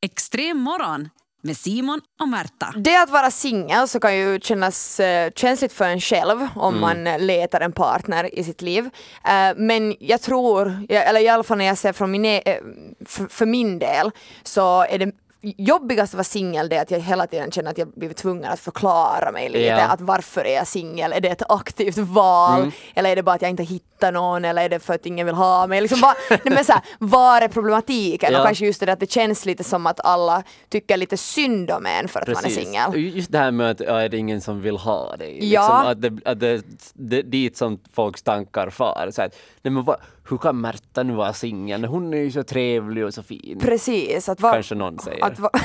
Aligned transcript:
Extrem 0.00 0.58
morgon 0.58 1.08
med 1.42 1.56
Simon 1.56 2.00
och 2.20 2.28
Märta. 2.28 2.74
Det 2.76 2.96
att 2.96 3.10
vara 3.10 3.30
singel 3.30 3.88
så 3.88 4.00
kan 4.00 4.16
ju 4.16 4.40
kännas 4.40 5.00
uh, 5.00 5.30
känsligt 5.36 5.72
för 5.72 5.84
en 5.84 6.00
själv 6.00 6.48
om 6.54 6.74
mm. 6.74 6.80
man 6.80 7.06
uh, 7.06 7.26
letar 7.26 7.60
en 7.60 7.72
partner 7.72 8.38
i 8.38 8.44
sitt 8.44 8.62
liv. 8.62 8.84
Uh, 8.84 9.56
men 9.56 9.96
jag 10.00 10.20
tror, 10.20 10.86
eller 10.88 11.20
i 11.20 11.28
alla 11.28 11.42
fall 11.42 11.58
när 11.58 11.64
jag 11.64 11.78
ser 11.78 11.92
från 11.92 12.10
min, 12.10 12.24
e 12.24 12.60
för, 13.06 13.26
för 13.26 13.46
min 13.46 13.78
del, 13.78 14.10
så 14.42 14.82
är 14.82 14.98
det 14.98 15.12
jobbigast 15.40 16.14
att 16.14 16.16
vara 16.16 16.24
singel 16.24 16.72
är 16.72 16.82
att 16.82 16.90
jag 16.90 17.00
hela 17.00 17.26
tiden 17.26 17.50
känner 17.50 17.70
att 17.70 17.78
jag 17.78 17.88
blivit 17.88 18.16
tvungen 18.16 18.44
att 18.44 18.60
förklara 18.60 19.32
mig 19.32 19.48
lite. 19.48 19.64
Ja. 19.64 19.88
Att 19.88 20.00
varför 20.00 20.44
är 20.44 20.54
jag 20.54 20.66
singel? 20.66 21.12
Är 21.12 21.20
det 21.20 21.28
ett 21.28 21.50
aktivt 21.50 21.98
val? 21.98 22.60
Mm. 22.60 22.72
Eller 22.94 23.10
är 23.10 23.16
det 23.16 23.22
bara 23.22 23.34
att 23.34 23.42
jag 23.42 23.50
inte 23.50 23.62
hittar 23.62 24.12
någon? 24.12 24.44
Eller 24.44 24.62
är 24.62 24.68
det 24.68 24.80
för 24.80 24.94
att 24.94 25.06
ingen 25.06 25.26
vill 25.26 25.34
ha 25.34 25.66
mig? 25.66 25.80
Liksom 25.80 26.00
bara, 26.00 26.14
nej 26.30 26.40
men 26.44 26.64
så 26.64 26.72
här, 26.72 26.82
var 26.98 27.40
är 27.40 27.48
problematiken? 27.48 28.32
Ja. 28.32 28.38
Och 28.40 28.46
kanske 28.46 28.66
just 28.66 28.80
det 28.80 28.92
att 28.92 29.00
det 29.00 29.10
känns 29.10 29.44
lite 29.44 29.64
som 29.64 29.86
att 29.86 30.00
alla 30.04 30.42
tycker 30.68 30.96
lite 30.96 31.16
synd 31.16 31.70
om 31.70 31.86
en 31.86 32.08
för 32.08 32.20
att 32.20 32.26
Precis. 32.26 32.42
man 32.42 32.52
är 32.52 32.90
singel. 32.90 33.16
Just 33.16 33.32
det 33.32 33.38
här 33.38 33.50
med 33.50 33.70
att 33.70 33.80
ja, 33.80 34.00
är 34.00 34.08
det 34.08 34.16
ingen 34.16 34.40
som 34.40 34.60
vill 34.60 34.76
ha 34.76 35.16
dig. 35.16 35.32
Liksom, 35.32 35.50
ja. 35.50 35.90
att 35.90 36.02
det, 36.02 36.18
att 36.24 36.40
det, 36.40 36.62
det, 36.92 37.22
dit 37.22 37.56
som 37.56 37.78
folks 37.92 38.22
tankar 38.22 38.70
far. 38.70 39.10
Så 39.12 39.22
att, 39.22 39.34
nej 39.62 39.72
men 39.72 39.84
vad, 39.84 39.96
hur 40.28 40.38
kan 40.38 40.60
Märta 40.60 41.02
nu 41.02 41.12
vara 41.14 41.32
singel? 41.32 41.84
Hon 41.84 42.14
är 42.14 42.18
ju 42.18 42.30
så 42.30 42.42
trevlig 42.42 43.04
och 43.04 43.14
så 43.14 43.22
fin. 43.22 43.58
Precis. 43.60 44.28
Att 44.28 44.40
va, 44.40 44.52
Kanske 44.52 44.74
någon 44.74 44.98
säger. 44.98 45.24
Att 45.24 45.38
va, 45.38 45.50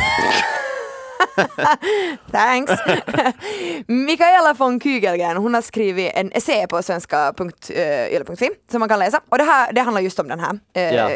Thanks. 2.32 2.72
Mikaela 3.88 4.54
von 4.54 4.80
Kygelgren, 4.80 5.38
hon 5.38 5.54
har 5.54 5.62
skrivit 5.62 6.12
en 6.16 6.32
essä 6.32 6.68
på 6.68 6.84
svenska.yle.fi 6.84 8.50
som 8.72 8.80
man 8.80 8.90
kan 8.90 9.00
läsa. 9.00 9.22
Och 9.30 9.38
det 9.38 9.44
här 9.44 9.74
det 9.74 9.82
handlar 9.82 10.02
just 10.02 10.20
om 10.20 10.28
den 10.28 10.40
här 10.40 10.60
uh, 10.78 10.96
ja. 10.96 11.10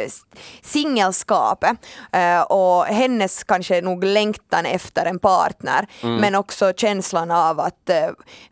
singelskapet 0.61 1.77
uh, 2.15 2.41
och 2.41 2.85
hennes 2.85 3.43
kanske 3.43 3.81
nog 3.81 4.03
längtan 4.03 4.65
efter 4.65 5.05
en 5.05 5.19
partner 5.19 5.87
mm. 6.03 6.15
men 6.15 6.35
också 6.35 6.73
känslan 6.73 7.31
av 7.31 7.59
att 7.59 7.89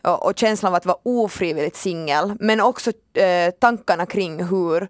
uh, 0.03 0.11
och 0.11 0.33
känslan 0.35 0.71
av 0.71 0.75
att 0.75 0.85
vara 0.85 0.97
ofrivilligt 1.03 1.75
singel 1.75 2.33
men 2.39 2.61
också 2.61 2.91
tankarna 3.59 4.05
kring 4.05 4.43
hur 4.43 4.87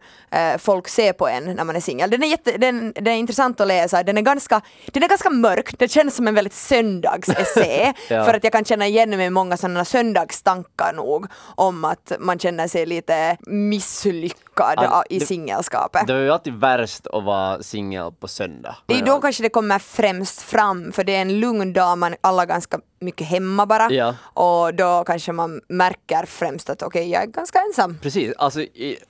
folk 0.58 0.88
ser 0.88 1.14
på 1.14 1.28
en 1.28 1.44
när 1.44 1.64
man 1.64 1.76
är 1.76 1.80
singel. 1.80 2.10
Den, 2.10 2.24
är 2.24 2.28
jätte, 2.28 2.58
den, 2.58 2.94
den 2.96 3.08
är 3.08 3.18
intressant 3.18 3.62
att 3.62 3.68
läsa, 3.68 4.04
den 4.04 4.18
är 4.18 4.22
ganska, 4.22 4.62
den 4.86 5.04
är 5.04 5.08
ganska 5.08 5.30
mörk, 5.30 5.80
det 5.80 5.88
känns 5.88 6.16
som 6.16 6.28
en 6.28 6.36
väldigt 6.36 6.54
söndagsessä 6.68 7.94
ja. 8.10 8.26
för 8.26 8.34
att 8.34 8.44
jag 8.44 8.54
kan 8.54 8.66
känna 8.66 8.88
igen 8.88 9.10
mig 9.10 9.26
i 9.26 9.30
många 9.30 9.58
sådana 9.58 9.86
söndagstankar 9.86 10.94
nog 10.94 11.28
om 11.56 11.86
att 11.86 12.12
man 12.20 12.40
känner 12.40 12.68
sig 12.68 12.86
lite 12.86 13.38
misslyckad 13.48 14.80
All, 14.80 15.04
i 15.10 15.20
singelskapet. 15.20 16.08
Det 16.08 16.14
är 16.14 16.20
ju 16.20 16.32
alltid 16.32 16.54
värst 16.54 17.08
att 17.08 17.24
vara 17.24 17.64
singel 17.64 18.12
på 18.20 18.28
söndag. 18.28 18.76
Det 18.86 18.94
är 18.94 19.06
då 19.06 19.22
kanske 19.22 19.44
det 19.44 19.50
kommer 19.50 19.80
främst 19.80 20.42
fram 20.42 20.92
för 20.92 21.04
det 21.04 21.16
är 21.16 21.22
en 21.22 21.40
lugn 21.40 21.74
dag, 21.74 21.98
man 21.98 22.16
alla 22.22 22.46
ganska 22.46 22.80
mycket 23.00 23.28
hemma 23.28 23.66
bara 23.66 23.92
ja. 23.92 24.16
och 24.34 24.74
då 24.74 25.04
kanske 25.04 25.32
man 25.32 25.62
märker 25.70 26.26
främst 26.26 26.70
att 26.70 26.82
okej, 26.82 27.02
okay, 27.02 27.12
jag 27.12 27.24
är 27.24 27.28
ganska 27.28 27.60
ensam. 27.60 27.98
Precis, 28.02 28.34
alltså 28.38 28.60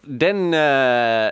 den, 0.02 0.53
uh, 0.53 1.31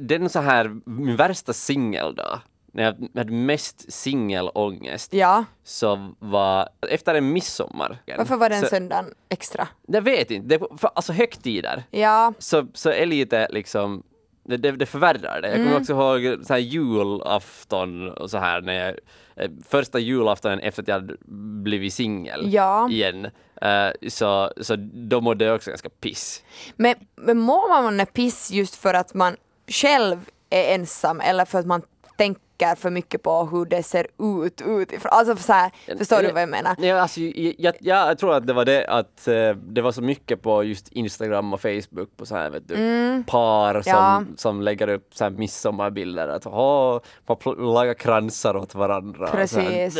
den 0.00 0.28
så 0.28 0.40
här, 0.40 0.76
min 0.84 1.16
värsta 1.16 1.52
singeldag 1.52 2.40
när 2.76 2.82
jag 2.82 3.18
hade 3.18 3.32
mest 3.32 3.92
singelångest 3.92 5.12
ja. 5.12 5.44
så 5.64 6.14
var 6.18 6.68
efter 6.90 7.14
en 7.14 7.32
midsommar. 7.32 7.98
Varför 8.18 8.36
var 8.36 8.50
den 8.50 8.60
så, 8.60 8.66
söndagen 8.66 9.14
extra? 9.28 9.68
Jag 9.86 10.02
vet 10.02 10.30
inte, 10.30 10.48
det, 10.48 10.66
för, 10.78 10.90
alltså 10.94 11.12
högtider 11.12 11.82
ja. 11.90 12.32
så, 12.38 12.66
så 12.74 12.90
är 12.90 13.06
lite 13.06 13.48
liksom 13.50 14.02
det, 14.44 14.56
det, 14.56 14.72
det 14.72 14.86
förvärrar 14.86 15.40
det. 15.40 15.48
Jag 15.48 15.56
kommer 15.56 15.70
mm. 15.70 15.80
också 15.80 15.92
ihåg 15.92 16.46
så 16.46 16.52
här 16.52 16.60
julafton 16.60 18.10
och 18.10 18.30
så 18.30 18.38
här 18.38 18.60
när 18.60 18.72
jag 18.72 18.94
eh, 19.36 19.50
första 19.68 19.98
julaftonen 19.98 20.60
efter 20.60 20.82
att 20.82 20.88
jag 20.88 20.94
hade 20.94 21.16
blivit 21.62 21.94
singel 21.94 22.52
ja. 22.52 22.88
igen. 22.90 23.24
Uh, 23.64 24.08
så, 24.08 24.52
så 24.60 24.76
då 24.78 25.20
mådde 25.20 25.44
jag 25.44 25.56
också 25.56 25.70
ganska 25.70 25.88
piss. 25.88 26.42
Men, 26.76 26.94
men 27.16 27.38
mår 27.38 27.82
man 27.82 28.06
piss 28.06 28.50
just 28.50 28.74
för 28.74 28.94
att 28.94 29.14
man 29.14 29.36
själv 29.68 30.30
är 30.50 30.74
ensam 30.74 31.20
eller 31.20 31.44
för 31.44 31.58
att 31.58 31.66
man 31.66 31.82
tänker 32.16 32.45
tänker 32.56 32.80
för 32.80 32.90
mycket 32.90 33.22
på 33.22 33.44
hur 33.44 33.64
det 33.64 33.82
ser 33.82 34.06
ut 34.18 34.62
utifrån. 34.66 35.10
Alltså 35.12 35.36
så 35.36 35.52
här, 35.52 35.70
förstår 35.98 36.22
du 36.22 36.32
vad 36.32 36.42
jag 36.42 36.48
menar? 36.48 36.76
Ja, 36.78 37.00
alltså, 37.00 37.20
jag, 37.20 37.74
jag, 37.80 38.18
tror 38.18 38.34
att 38.34 38.46
det 38.46 38.52
var 38.52 38.64
det 38.64 38.86
att 38.86 39.28
uh, 39.28 39.56
det 39.56 39.82
var 39.82 39.92
så 39.92 40.02
mycket 40.02 40.42
på 40.42 40.64
just 40.64 40.88
Instagram 40.88 41.52
och 41.52 41.60
Facebook 41.60 42.16
på 42.16 42.26
så 42.26 42.36
här 42.36 42.50
vet 42.50 42.68
du, 42.68 42.74
mm. 42.74 43.24
par 43.24 43.82
som, 43.82 43.92
ja. 43.92 44.24
som 44.36 44.62
lägger 44.62 44.88
upp 44.88 45.14
så 45.14 45.24
här 45.24 45.30
midsommarbilder 45.30 46.28
att 46.28 46.44
man 46.44 47.74
lagar 47.74 47.94
kransar 47.94 48.56
åt 48.56 48.74
varandra. 48.74 49.28
Precis. 49.32 49.98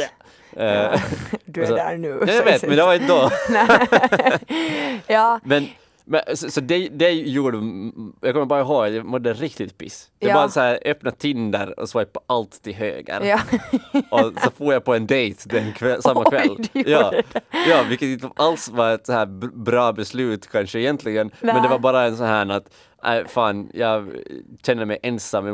Ja. 0.56 0.94
du 1.44 1.62
är 1.62 1.66
så, 1.66 1.74
där 1.74 1.96
nu. 1.96 2.22
Jag 2.26 2.44
vet, 2.44 2.62
men 2.62 2.76
det 2.76 2.84
var 2.84 2.94
inte 2.94 3.06
då. 3.06 3.30
ja. 5.14 5.40
Men, 5.44 5.68
men, 6.08 6.36
så, 6.36 6.50
så 6.50 6.60
det, 6.60 6.88
det 6.88 7.10
gjorde, 7.10 7.56
jag 8.20 8.34
kommer 8.34 8.46
bara 8.46 8.60
ihåg, 8.60 8.88
jag 8.88 9.04
mådde 9.04 9.32
riktigt 9.32 9.78
piss. 9.78 10.10
Jag 10.18 10.30
ja. 10.30 10.34
bara 10.34 10.48
så 10.48 10.60
här, 10.60 10.78
öppna 10.84 11.10
Tinder 11.10 11.80
och 11.80 11.88
swipa 11.88 12.20
allt 12.26 12.62
till 12.62 12.74
höger. 12.74 13.20
Ja. 13.24 13.40
och 14.10 14.32
så 14.44 14.50
får 14.50 14.72
jag 14.72 14.84
på 14.84 14.94
en 14.94 15.06
dejt 15.06 15.40
den 15.48 15.72
kväll, 15.72 16.02
samma 16.02 16.20
Oj, 16.20 16.26
kväll. 16.30 16.56
Ja. 16.72 17.12
ja, 17.68 17.84
vilket 17.88 18.08
inte 18.08 18.30
alls 18.36 18.68
var 18.68 18.94
ett 18.94 19.06
så 19.06 19.12
här 19.12 19.26
bra 19.64 19.92
beslut 19.92 20.48
kanske 20.52 20.78
egentligen. 20.78 21.30
Nej. 21.40 21.54
Men 21.54 21.62
det 21.62 21.68
var 21.68 21.78
bara 21.78 22.04
en 22.04 22.16
sån 22.16 22.26
här 22.26 22.50
att 22.50 22.68
äh, 23.06 23.26
fan, 23.26 23.70
jag 23.74 24.16
känner 24.62 24.84
mig 24.84 24.98
ensam, 25.02 25.46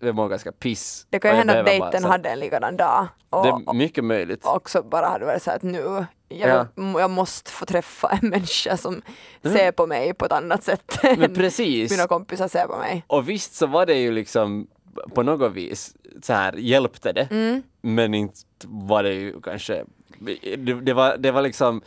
jag 0.00 0.14
mår 0.14 0.28
ganska 0.28 0.52
piss. 0.52 1.06
Det 1.10 1.18
kan 1.18 1.30
ju 1.30 1.36
hända 1.36 1.60
att 1.60 1.66
dejten 1.66 2.04
hade 2.04 2.28
en 2.28 2.38
likadan 2.38 2.76
dag. 2.76 3.08
Och, 3.30 3.42
det 3.42 3.48
är 3.48 3.74
mycket 3.74 4.04
möjligt. 4.04 4.44
Och 4.44 4.56
också 4.56 4.82
bara 4.82 5.06
hade 5.06 5.24
varit 5.24 5.42
så 5.42 5.50
att 5.50 5.62
nu, 5.62 6.06
jag, 6.28 6.66
ja. 6.74 7.00
jag 7.00 7.10
måste 7.10 7.50
få 7.50 7.66
träffa 7.66 8.08
en 8.08 8.28
människa 8.30 8.76
som 8.76 9.02
mm. 9.42 9.56
ser 9.56 9.72
på 9.72 9.86
mig 9.86 10.14
på 10.14 10.24
ett 10.24 10.32
annat 10.32 10.64
sätt 10.64 10.98
Men 11.18 11.34
precis. 11.34 11.90
mina 11.90 12.06
kompisar 12.06 12.48
ser 12.48 12.66
på 12.66 12.76
mig. 12.76 13.04
Och 13.06 13.28
visst 13.28 13.54
så 13.54 13.66
var 13.66 13.86
det 13.86 13.94
ju 13.94 14.12
liksom 14.12 14.66
på 15.14 15.22
något 15.22 15.52
vis 15.52 15.96
så 16.22 16.32
här 16.32 16.52
hjälpte 16.52 17.12
det, 17.12 17.28
mm. 17.30 17.62
men 17.80 18.14
inte 18.14 18.40
var 18.64 19.02
det 19.02 19.12
ju 19.12 19.40
kanske, 19.40 19.84
det, 20.18 20.74
det 20.74 20.92
var, 20.92 21.16
det 21.16 21.30
var 21.30 21.42
liksom 21.42 21.82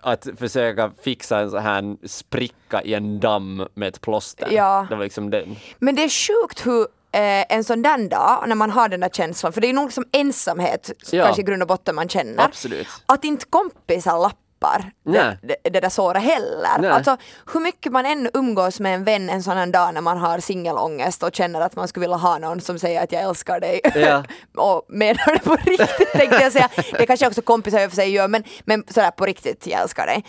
att 0.00 0.28
försöka 0.38 0.90
fixa 1.02 1.38
en 1.38 1.50
sån 1.50 1.62
här 1.62 2.08
spricka 2.08 2.82
i 2.82 2.94
en 2.94 3.20
damm 3.20 3.66
med 3.74 3.88
ett 3.88 4.00
plåster. 4.00 4.48
Ja. 4.50 4.86
Det 4.88 4.96
var 4.96 5.04
liksom 5.04 5.30
den. 5.30 5.56
Men 5.78 5.94
det 5.94 6.04
är 6.04 6.08
sjukt 6.08 6.66
hur 6.66 6.80
eh, 7.12 7.56
en 7.56 7.64
sån 7.64 7.82
där 7.82 8.08
dag, 8.08 8.44
när 8.46 8.54
man 8.54 8.70
har 8.70 8.88
den 8.88 9.00
där 9.00 9.08
känslan, 9.08 9.52
för 9.52 9.60
det 9.60 9.68
är 9.68 9.72
nog 9.72 9.84
liksom 9.84 10.04
ensamhet 10.12 10.90
ja. 11.12 11.24
kanske 11.24 11.42
i 11.42 11.44
grund 11.44 11.62
och 11.62 11.68
botten 11.68 11.94
man 11.94 12.08
känner. 12.08 12.44
Absolut. 12.44 12.88
Att 13.06 13.24
inte 13.24 13.46
kompisar 13.50 14.18
lappar 14.18 14.36
stoppar 14.60 14.92
det, 15.04 15.38
det, 15.42 15.70
det, 15.70 15.80
där 15.80 15.88
såret 15.88 16.22
heller. 16.22 16.78
Nej. 16.78 16.90
Alltså 16.90 17.16
hur 17.52 17.60
mycket 17.60 17.92
man 17.92 18.06
ännu 18.06 18.30
umgås 18.34 18.80
med 18.80 18.94
en 18.94 19.04
vän 19.04 19.30
en 19.30 19.42
sån 19.42 19.56
här 19.56 19.66
dag 19.66 19.94
när 19.94 20.00
man 20.00 20.18
har 20.18 20.38
singelångest 20.38 21.22
och 21.22 21.34
känner 21.34 21.60
att 21.60 21.76
man 21.76 21.88
skulle 21.88 22.04
vilja 22.04 22.16
ha 22.16 22.38
någon 22.38 22.60
som 22.60 22.78
säger 22.78 23.02
att 23.02 23.12
jag 23.12 23.22
älskar 23.22 23.60
dig. 23.60 23.80
Ja. 23.94 24.24
och 24.56 24.86
menar 24.88 25.34
det 25.34 25.44
på 25.44 25.56
riktigt 25.56 26.12
tänkte 26.12 26.42
jag 26.42 26.52
säga. 26.52 26.68
Det 26.98 27.06
kanske 27.06 27.26
också 27.26 27.42
kompisar 27.42 27.80
i 27.80 27.86
och 27.86 27.90
för 27.90 27.96
sig 27.96 28.10
gör 28.10 28.28
men, 28.28 28.44
men 28.64 28.84
sådär 28.88 29.10
på 29.10 29.26
riktigt, 29.26 29.66
jag 29.66 29.80
älskar 29.80 30.06
dig. 30.06 30.24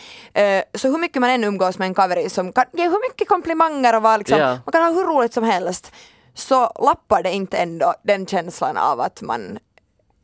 Uh, 0.57 0.63
så 0.79 0.87
hur 0.87 0.97
mycket 0.97 1.21
man 1.21 1.29
ännu 1.29 1.47
umgås 1.47 1.79
med 1.79 1.85
en 1.85 1.93
kaveri 1.93 2.29
som 2.29 2.53
kan 2.53 2.65
ge 2.73 2.83
hur 2.83 3.09
mycket 3.09 3.27
komplimanger 3.27 3.95
och 3.95 4.01
vara 4.01 4.17
liksom, 4.17 4.39
ja. 4.39 4.47
man 4.47 4.71
kan 4.71 4.83
ha 4.83 4.91
hur 4.91 5.05
roligt 5.05 5.33
som 5.33 5.43
helst 5.43 5.91
så 6.33 6.71
lappar 6.79 7.23
det 7.23 7.31
inte 7.31 7.57
ändå 7.57 7.93
den 8.03 8.25
känslan 8.25 8.77
av 8.77 9.01
att 9.01 9.21
man 9.21 9.59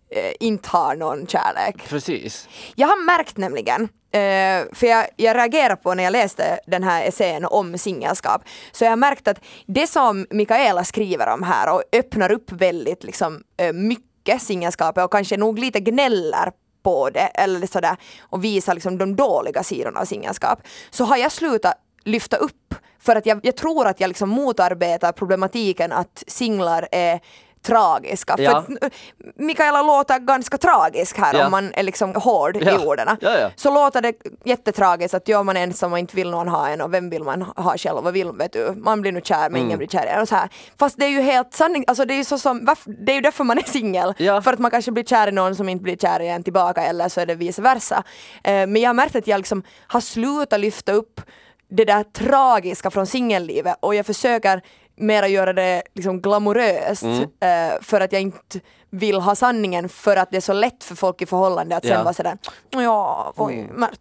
eh, 0.09 0.33
inte 0.39 0.69
har 0.69 0.95
någon 0.95 1.27
kärlek. 1.27 1.89
Precis. 1.89 2.49
Jag 2.75 2.87
har 2.87 3.05
märkt 3.05 3.37
nämligen, 3.37 3.89
Uh, 4.15 4.73
för 4.73 4.87
jag, 4.87 5.07
jag 5.15 5.37
reagerade 5.37 5.75
på 5.75 5.93
när 5.93 6.03
jag 6.03 6.11
läste 6.11 6.59
den 6.67 6.83
här 6.83 7.05
essän 7.05 7.45
om 7.45 7.77
singelskap, 7.77 8.41
så 8.71 8.83
jag 8.83 8.91
har 8.91 8.97
märkt 8.97 9.27
att 9.27 9.39
det 9.65 9.87
som 9.87 10.25
Mikaela 10.29 10.83
skriver 10.83 11.33
om 11.33 11.43
här 11.43 11.73
och 11.73 11.83
öppnar 11.91 12.31
upp 12.31 12.51
väldigt 12.51 13.03
liksom, 13.03 13.43
uh, 13.61 13.73
mycket 13.73 14.41
singelskapet 14.41 15.03
och 15.03 15.11
kanske 15.11 15.37
nog 15.37 15.59
lite 15.59 15.79
gnäller 15.79 16.51
på 16.83 17.09
det 17.09 17.27
eller 17.33 17.67
sådär 17.67 17.97
och 18.19 18.43
visar 18.43 18.73
liksom 18.73 18.97
de 18.97 19.15
dåliga 19.15 19.63
sidorna 19.63 19.99
av 19.99 20.05
singelskap, 20.05 20.59
så 20.89 21.03
har 21.03 21.17
jag 21.17 21.31
slutat 21.31 21.73
lyfta 22.03 22.37
upp. 22.37 22.75
För 22.99 23.15
att 23.15 23.25
jag, 23.25 23.39
jag 23.43 23.55
tror 23.55 23.87
att 23.87 23.99
jag 23.99 24.07
liksom 24.07 24.29
motarbetar 24.29 25.11
problematiken 25.11 25.91
att 25.91 26.23
singlar 26.27 26.87
är 26.91 27.19
tragiska. 27.67 28.35
Ja. 28.37 28.63
För 28.63 28.91
Mikaela 29.35 29.81
låter 29.81 30.19
ganska 30.19 30.57
tragisk 30.57 31.17
här 31.17 31.33
ja. 31.33 31.45
om 31.45 31.51
man 31.51 31.73
är 31.73 31.83
liksom 31.83 32.15
hård 32.15 32.57
ja. 32.61 32.71
i 32.71 32.85
orden. 32.85 33.17
Så 33.55 33.73
låter 33.73 34.01
det 34.01 34.13
jättetragiskt 34.43 35.13
att 35.13 35.27
gör 35.27 35.43
man 35.43 35.57
ensam 35.57 35.93
och 35.93 35.99
inte 35.99 36.15
vill 36.15 36.29
någon 36.29 36.47
ha 36.47 36.69
en 36.69 36.81
och 36.81 36.93
vem 36.93 37.09
vill 37.09 37.23
man 37.23 37.41
ha 37.41 37.77
själv 37.77 38.07
och 38.07 38.15
vill 38.15 38.31
vet 38.31 38.53
du, 38.53 38.73
man 38.77 39.01
blir 39.01 39.11
nu 39.11 39.21
kär 39.23 39.49
men 39.49 39.55
mm. 39.55 39.65
ingen 39.65 39.77
blir 39.77 39.87
kär 39.87 40.21
och 40.21 40.27
så 40.27 40.35
här. 40.35 40.49
Fast 40.79 40.97
det 40.97 41.05
är 41.05 41.09
ju 41.09 41.21
helt 41.21 41.53
sanning, 41.53 41.83
alltså 41.87 42.05
det 42.05 42.13
är 42.13 42.17
ju 42.17 42.25
så 42.25 42.37
som, 42.37 42.75
det 42.85 43.11
är 43.11 43.15
ju 43.15 43.21
därför 43.21 43.43
man 43.43 43.57
är 43.57 43.63
singel. 43.63 44.13
För 44.17 44.53
att 44.53 44.59
man 44.59 44.71
kanske 44.71 44.91
blir 44.91 45.03
kär 45.03 45.27
i 45.27 45.31
någon 45.31 45.55
som 45.55 45.69
inte 45.69 45.83
blir 45.83 45.97
kär 45.97 46.19
i 46.19 46.27
en 46.27 46.43
tillbaka 46.43 46.81
eller 46.81 47.09
så 47.09 47.21
är 47.21 47.25
det 47.25 47.35
vice 47.35 47.61
versa. 47.61 48.03
Eh, 48.43 48.67
men 48.67 48.75
jag 48.75 48.89
har 48.89 48.93
märkt 48.93 49.15
att 49.15 49.27
jag 49.27 49.37
liksom 49.37 49.63
har 49.87 50.01
slutat 50.01 50.59
lyfta 50.59 50.91
upp 50.91 51.21
det 51.69 51.85
där 51.85 52.03
tragiska 52.03 52.91
från 52.91 53.07
singellivet 53.07 53.75
och 53.79 53.95
jag 53.95 54.05
försöker 54.05 54.61
mera 54.97 55.27
göra 55.27 55.53
det 55.53 55.83
liksom 55.93 56.21
glamoröst 56.21 57.03
Mm. 57.03 57.21
eh, 57.23 57.81
för 57.81 58.01
att 58.01 58.11
jag 58.11 58.21
inte 58.21 58.59
vill 58.89 59.19
ha 59.19 59.35
sanningen 59.35 59.89
för 59.89 60.17
att 60.17 60.31
det 60.31 60.37
är 60.37 60.41
så 60.41 60.53
lätt 60.53 60.83
för 60.83 60.95
folk 60.95 61.21
i 61.21 61.25
förhållande 61.25 61.75
att 61.75 61.83
sen 61.85 61.91
Ja. 61.93 62.03
vara 62.03 62.13
sådär 62.13 62.37
ja, 62.69 63.33
oj 63.35 63.69
Märta. 63.73 63.99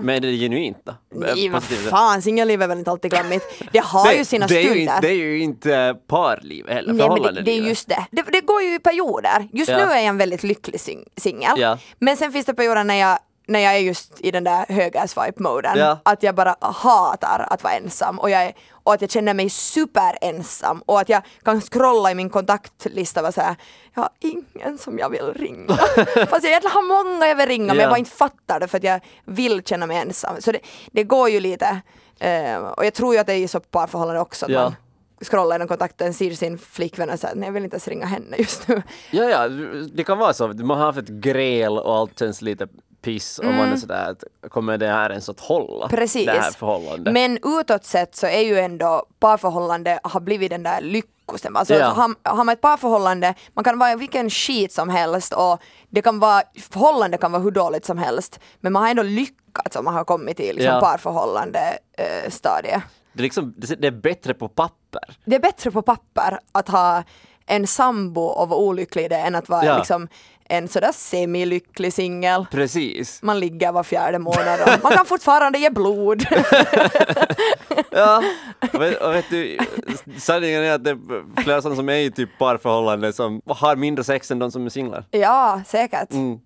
Men 0.00 0.14
är 0.16 0.20
det 0.20 0.32
genuint 0.36 0.78
då? 0.84 0.94
Nej 1.14 1.48
vad 1.48 1.62
fan, 1.62 2.22
singelliv 2.22 2.62
är 2.62 2.66
väl 2.66 2.78
inte 2.78 2.90
alltid 2.90 3.10
glammigt. 3.10 3.44
Det 3.72 3.78
har 3.78 4.12
ju 4.18 4.24
sina 4.24 4.46
det 4.46 4.54
stunder. 4.62 4.74
ju 4.74 4.80
inte, 4.82 5.00
det 5.00 5.08
är 5.08 5.12
ju 5.14 5.38
inte 5.40 5.96
parliv 6.06 6.68
heller, 6.68 6.92
Nej, 6.92 7.08
men 7.08 7.34
det, 7.34 7.42
det 7.42 7.50
är 7.50 7.60
just 7.62 7.88
det. 7.88 8.06
det. 8.10 8.22
Det 8.32 8.40
går 8.40 8.62
ju 8.62 8.74
i 8.74 8.78
perioder. 8.78 9.48
Just 9.52 9.70
Ja. 9.70 9.76
nu 9.78 9.82
är 9.84 9.96
jag 9.96 10.04
en 10.04 10.18
väldigt 10.18 10.42
lycklig 10.42 10.80
sing- 10.80 11.08
singel. 11.16 11.50
Ja. 11.60 11.78
Men 11.98 12.16
sen 12.16 12.32
finns 12.32 12.46
det 12.46 12.54
perioder 12.54 12.84
när 12.84 12.94
jag, 12.94 13.18
när 13.48 13.60
jag 13.60 13.74
är 13.74 13.78
just 13.78 14.20
i 14.20 14.30
den 14.30 14.44
där 14.44 14.66
höga 14.68 15.06
swipe-moden. 15.06 15.78
Ja. 15.78 15.98
Att 16.02 16.22
jag 16.22 16.34
bara 16.34 16.56
hatar 16.60 17.46
att 17.50 17.62
vara 17.62 17.72
ensam 17.74 18.18
och, 18.18 18.30
jag 18.30 18.42
är, 18.44 18.52
och 18.72 18.94
att 18.94 19.00
jag 19.00 19.10
känner 19.10 19.34
mig 19.34 19.50
superensam 19.50 20.82
och 20.86 21.00
att 21.00 21.08
jag 21.08 21.22
kan 21.44 21.60
scrolla 21.60 22.10
i 22.10 22.14
min 22.14 22.30
kontaktlista 22.30 23.20
och 23.20 23.22
vara 23.22 23.32
såhär, 23.32 23.56
jag 23.94 24.02
har 24.02 24.10
ingen 24.20 24.78
som 24.78 24.98
jag 24.98 25.10
vill 25.10 25.32
ringa. 25.34 25.76
Fast 26.06 26.06
jag 26.14 26.44
egentligen 26.44 26.74
har 26.74 27.04
många 27.04 27.26
jag 27.26 27.36
vill 27.36 27.46
ringa 27.46 27.66
men 27.66 27.76
Ja. 27.76 27.82
jag 27.82 27.90
bara 27.90 27.98
inte 27.98 28.10
fattar 28.10 28.60
det 28.60 28.68
för 28.68 28.76
att 28.78 28.84
jag 28.84 29.00
vill 29.24 29.62
känna 29.62 29.86
mig 29.86 29.96
ensam. 29.96 30.36
Så 30.40 30.52
det, 30.52 30.58
det 30.92 31.04
går 31.04 31.28
ju 31.28 31.40
lite. 31.40 31.80
eh, 32.20 32.56
och 32.58 32.84
jag 32.86 32.94
tror 32.94 33.14
ju 33.14 33.20
att 33.20 33.26
det 33.26 33.32
är 33.32 33.38
i 33.38 33.48
så 33.48 33.60
parförhållande 33.60 34.20
också. 34.20 34.46
att 34.46 34.52
Ja. 34.52 34.62
Man, 34.62 34.74
scrollar 35.20 35.64
i 35.64 35.68
kontakten, 35.68 36.14
ser 36.14 36.30
sin 36.30 36.58
flickvän 36.58 37.10
och 37.10 37.18
säger 37.20 37.34
nej 37.34 37.46
jag 37.48 37.52
vill 37.52 37.64
inte 37.64 37.74
ens 37.74 37.88
ringa 37.88 38.06
henne 38.06 38.36
just 38.36 38.68
nu. 38.68 38.82
Ja, 39.10 39.24
ja, 39.24 39.48
det 39.94 40.04
kan 40.04 40.18
vara 40.18 40.32
så. 40.32 40.48
Man 40.48 40.78
har 40.78 40.86
haft 40.86 40.98
ett 40.98 41.08
gräl 41.08 41.78
och 41.78 41.96
allt 41.96 42.18
känns 42.18 42.42
lite 42.42 42.68
piss 43.06 43.38
och 43.38 43.44
man 43.44 43.72
är 43.72 43.76
sådär 43.76 44.10
att 44.10 44.50
kommer 44.50 44.78
det 44.78 44.86
här 44.88 45.10
ens 45.10 45.28
att 45.28 45.40
hålla? 45.40 45.86
Mm. 45.86 45.96
Precis. 45.96 46.26
Det 46.26 46.32
här 46.32 46.50
förhållandet. 46.50 47.12
Men 47.14 47.38
utåt 47.60 47.84
sett 47.84 48.16
så 48.16 48.26
är 48.26 48.40
ju 48.40 48.58
ändå 48.58 49.06
parförhållande 49.20 50.00
har 50.02 50.20
blivit 50.20 50.50
den 50.50 50.62
där 50.62 50.80
lyckostämman. 50.80 51.60
Alltså 51.60 51.74
Ja. 51.74 51.86
har, 51.86 52.14
har 52.22 52.44
man 52.44 52.48
ett 52.52 52.60
parförhållande, 52.60 53.34
man 53.54 53.64
kan 53.64 53.78
vara 53.78 53.96
vilken 53.96 54.30
skit 54.30 54.72
som 54.72 54.88
helst 54.88 55.32
och 55.32 55.60
det 55.88 56.02
kan 56.02 56.18
vara, 56.18 56.42
förhållande 56.72 57.18
kan 57.18 57.32
vara 57.32 57.42
hur 57.42 57.50
dåligt 57.50 57.84
som 57.84 57.98
helst 57.98 58.40
men 58.60 58.72
man 58.72 58.82
har 58.82 58.90
ändå 58.90 59.02
lyckats 59.02 59.76
om 59.76 59.84
man 59.84 59.94
har 59.94 60.04
kommit 60.04 60.36
till 60.36 60.56
liksom 60.56 60.74
Ja. 60.74 60.80
parförhållande 60.80 61.78
eh, 61.98 62.30
stadie. 62.30 62.82
Det, 63.12 63.20
är 63.20 63.22
liksom, 63.22 63.54
det 63.56 63.74
det 63.74 63.86
är 63.86 63.90
bättre 63.90 64.34
på 64.34 64.48
papper. 64.48 65.16
Det 65.24 65.36
är 65.36 65.40
bättre 65.40 65.70
på 65.70 65.82
papper 65.82 66.38
att 66.52 66.68
ha 66.68 67.02
en 67.48 67.66
sambo 67.66 68.20
och 68.20 68.48
vara 68.48 68.60
olycklig 68.60 69.04
i 69.04 69.08
det 69.08 69.16
än 69.16 69.34
att 69.34 69.48
vara 69.48 69.64
Ja. 69.64 69.76
liksom 69.78 70.08
en 70.48 70.68
sådär 70.68 70.92
semilycklig 70.92 71.92
singel. 71.92 72.46
Precis. 72.50 73.22
Man 73.22 73.40
ligger 73.40 73.72
var 73.72 73.82
fjärde 73.82 74.18
månad 74.18 74.60
och 74.60 74.82
man 74.82 74.92
kan 74.92 75.06
fortfarande 75.06 75.58
ge 75.58 75.70
blod. 75.70 76.24
Ja, 77.90 78.22
och 78.72 78.80
vet, 78.82 79.02
och 79.02 79.14
vet 79.14 79.30
du, 79.30 79.58
sanningen 80.18 80.62
är 80.62 80.72
att 80.72 80.84
det 80.84 80.90
är 80.90 81.42
flera 81.42 81.62
sådana 81.62 81.76
som 81.76 81.88
är 81.88 81.94
i 81.96 82.10
typ 82.10 82.38
parförhållanden 82.38 83.12
som 83.12 83.42
har 83.46 83.76
mindre 83.76 84.04
sex 84.04 84.30
än 84.30 84.38
de 84.38 84.50
som 84.50 84.66
är 84.66 84.70
singlar. 84.70 85.04
ja, 85.10 85.62
säkert. 85.66 86.12
Mm. 86.12 86.38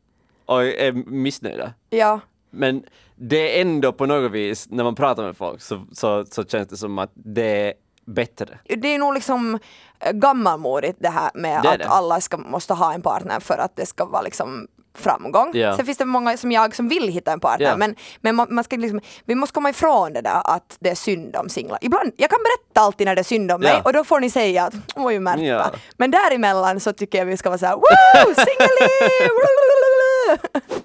Och 0.47 0.63
är 0.63 0.93
missnöjda. 0.93 1.73
Ja. 1.91 2.21
Men 2.51 2.83
det 3.17 3.59
är 3.59 3.61
ändå 3.61 3.93
på 3.93 4.07
något 4.07 4.33
vis, 4.33 4.67
när 4.71 4.85
man 4.85 4.95
pratar 4.95 5.23
med 5.23 5.37
folk 5.37 5.61
så, 5.61 5.87
så, 5.93 6.25
så 6.31 6.45
känns 6.45 6.69
det 6.69 6.77
som 6.77 6.99
att 6.99 7.11
det 7.15 7.67
är 7.67 7.73
bättre. 8.11 8.59
Det 8.65 8.95
är 8.95 8.99
nog 8.99 9.15
liksom 9.15 9.59
eh, 10.01 10.13
gammalmodigt 10.13 10.97
det 11.01 11.09
här 11.09 11.31
med 11.35 11.63
Det 11.63 11.69
att 11.71 11.79
det. 11.79 11.89
alla 11.89 12.21
ska, 12.21 12.37
måste 12.37 12.75
ha 12.75 12.93
en 12.95 13.03
partner 13.03 13.41
för 13.41 13.59
att 13.59 13.77
det 13.77 13.87
ska 13.87 14.05
vara 14.05 14.23
liksom 14.23 14.67
framgång. 14.99 15.51
Ja. 15.55 15.77
Sen 15.77 15.87
finns 15.87 15.99
det 15.99 16.05
många 16.05 16.37
som 16.37 16.53
jag 16.53 16.75
som 16.77 16.89
vill 16.89 17.09
hitta 17.09 17.33
en 17.33 17.41
partner 17.41 17.67
Ja. 17.67 17.77
men, 17.77 17.95
men 18.21 18.35
man, 18.37 18.47
man 18.51 18.65
ska 18.65 18.77
liksom, 18.77 19.01
vi 19.25 19.35
måste 19.35 19.55
komma 19.55 19.71
ifrån 19.71 20.13
det 20.13 20.21
där 20.21 20.41
att 20.45 20.77
det 20.81 20.91
är 20.91 20.95
synd 20.95 21.37
om 21.37 21.49
singlar. 21.49 21.79
Ibland, 21.81 22.13
jag 22.17 22.31
kan 22.31 22.39
berätta 22.39 22.81
alltid 22.87 23.07
när 23.07 23.15
det 23.15 23.21
är 23.21 23.25
synd 23.25 23.53
om 23.53 23.61
mig 23.61 23.71
Ja. 23.73 23.83
och 23.85 23.93
då 23.93 24.05
får 24.05 24.21
ni 24.21 24.31
säga 24.31 24.65
att 24.65 24.75
oj 24.97 25.19
Märta. 25.19 25.43
Ja. 25.43 25.71
Men 25.97 26.11
däremellan 26.11 26.81
så 26.81 26.93
tycker 26.93 27.19
jag 27.19 27.25
vi 27.27 27.37
ska 27.37 27.49
vara 27.51 27.59
såhär 27.59 27.75
woo, 27.75 28.35
singelliv! 28.35 29.31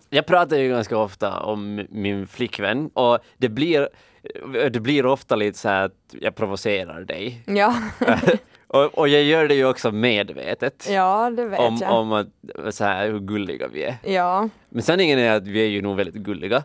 Jag 0.10 0.26
pratar 0.26 0.58
ju 0.58 0.70
ganska 0.70 0.98
ofta 0.98 1.40
om 1.40 1.86
min 1.90 2.28
flickvän 2.28 2.90
och 2.94 3.20
det 3.38 3.50
blir, 3.50 3.90
det 4.72 4.80
blir 4.80 5.06
ofta 5.06 5.36
lite 5.36 5.58
så 5.60 5.70
att 5.70 5.92
jag 6.12 6.36
provocerar 6.36 7.02
dig. 7.02 7.42
ja. 7.46 7.76
och, 8.68 8.84
och 8.98 9.08
jag 9.08 9.24
gör 9.24 9.48
det 9.48 9.56
ju 9.56 9.66
också 9.66 9.92
medvetet. 9.92 10.88
ja, 10.92 11.30
det 11.30 11.46
vet 11.46 11.60
Om, 11.60 11.78
jag. 11.82 11.92
om 12.00 12.12
att, 12.14 12.28
så 12.76 12.84
här, 12.84 13.08
hur 13.08 13.20
gulliga 13.20 13.68
vi 13.68 13.84
är. 13.84 13.96
Ja. 14.04 14.50
Men 14.70 14.82
sanningen 14.84 15.20
är 15.20 15.32
att 15.32 15.48
vi 15.48 15.62
är 15.62 15.70
ju 15.70 15.82
nog 15.82 15.96
väldigt 15.98 16.16
gulliga. 16.16 16.64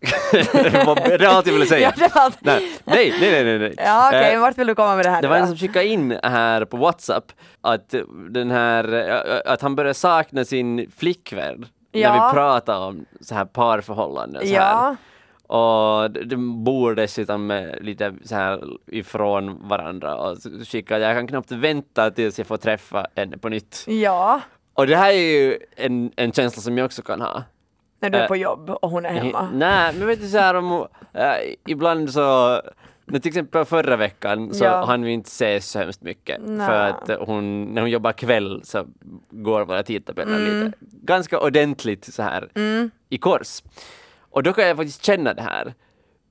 det 0.32 0.84
var 0.86 1.18
det 1.18 1.26
allt 1.30 1.46
jag 1.46 1.52
ville 1.54 1.66
säga. 1.66 1.92
Ja, 1.98 2.08
var. 2.14 2.32
Nej, 2.40 2.68
nej, 2.84 3.14
nej, 3.20 3.44
nej. 3.44 3.58
nej. 3.58 3.74
Ja 3.76 4.08
okej, 4.08 4.34
Eh, 4.34 4.40
vart 4.40 4.58
vill 4.58 4.66
du 4.66 4.74
komma 4.74 4.96
med 4.96 5.04
det 5.04 5.10
här 5.10 5.22
det 5.22 5.28
var 5.28 5.36
en 5.36 5.42
då? 5.42 5.46
som 5.48 5.56
skickade 5.56 5.86
in 5.86 6.18
här 6.22 6.64
på 6.64 6.76
Whatsapp 6.76 7.32
att 7.60 7.94
den 8.30 8.50
här, 8.50 8.92
att 9.46 9.62
han 9.62 9.74
börjar 9.76 9.92
sakna 9.92 10.44
sin 10.44 10.90
flickvän 10.96 11.66
Ja. 12.00 12.14
när 12.16 12.28
vi 12.28 12.34
pratar 12.34 12.78
om 12.80 13.04
så 13.20 13.34
här 13.34 13.44
parförhållanden. 13.44 14.42
Så 14.48 14.54
här. 14.54 14.72
Ja. 14.72 14.96
Och 15.56 16.10
de- 16.10 16.64
bor 16.64 16.94
dessutom 16.94 17.46
med 17.46 17.78
lite 17.84 18.14
så 18.24 18.34
här 18.34 18.64
ifrån 18.86 19.68
varandra 19.68 20.16
och 20.16 20.36
skickar 20.66 20.98
jag 20.98 21.16
kan 21.16 21.26
knappt 21.26 21.50
vänta 21.52 22.10
tills 22.10 22.38
jag 22.38 22.46
får 22.46 22.56
träffa 22.56 23.06
henne 23.16 23.38
på 23.38 23.48
nytt. 23.48 23.84
Ja, 23.86 24.40
Och 24.74 24.86
det 24.86 24.96
här 24.96 25.10
är 25.10 25.42
ju 25.42 25.58
en, 25.76 26.12
en 26.16 26.32
känsla 26.32 26.62
som 26.62 26.78
jag 26.78 26.84
också 26.84 27.02
kan 27.02 27.20
ha. 27.20 27.42
när 28.00 28.10
du 28.10 28.18
är 28.18 28.22
Eh, 28.22 28.28
på 28.28 28.36
jobb 28.36 28.70
och 28.70 28.90
hon 28.90 29.04
är 29.06 29.10
hemma. 29.10 29.48
Nej, 29.52 29.94
men 29.98 30.06
vet 30.06 30.20
du 30.20 30.28
så 30.28 30.38
här 30.38 30.54
om, 30.54 30.86
äh, 31.12 31.26
ibland 31.66 32.10
så 32.10 32.60
men 33.10 33.20
till 33.20 33.28
exempel 33.28 33.64
förra 33.64 33.96
veckan 33.96 34.54
så 34.54 34.64
Ja. 34.64 34.84
hann 34.84 35.02
vi 35.02 35.10
inte 35.12 35.28
ses 35.28 35.70
så 35.70 35.78
hemskt 35.78 36.02
mycket 36.02 36.40
Nej. 36.46 36.66
för 36.66 36.74
att 36.88 37.10
hon, 37.26 37.64
när 37.64 37.80
hon 37.82 37.90
jobbar 37.90 38.12
kväll 38.12 38.60
så 38.64 38.86
går 39.30 39.64
våra 39.64 39.82
tidtabeller 39.82 40.36
Mm. 40.36 40.64
lite 40.64 40.76
ganska 40.80 41.40
ordentligt 41.40 42.04
så 42.14 42.22
här 42.22 42.48
i 43.08 43.18
kors. 43.18 43.62
Och 44.30 44.42
då 44.42 44.52
kan 44.52 44.66
jag 44.68 44.76
faktiskt 44.76 45.04
känna 45.04 45.34
det 45.34 45.42
här. 45.42 45.74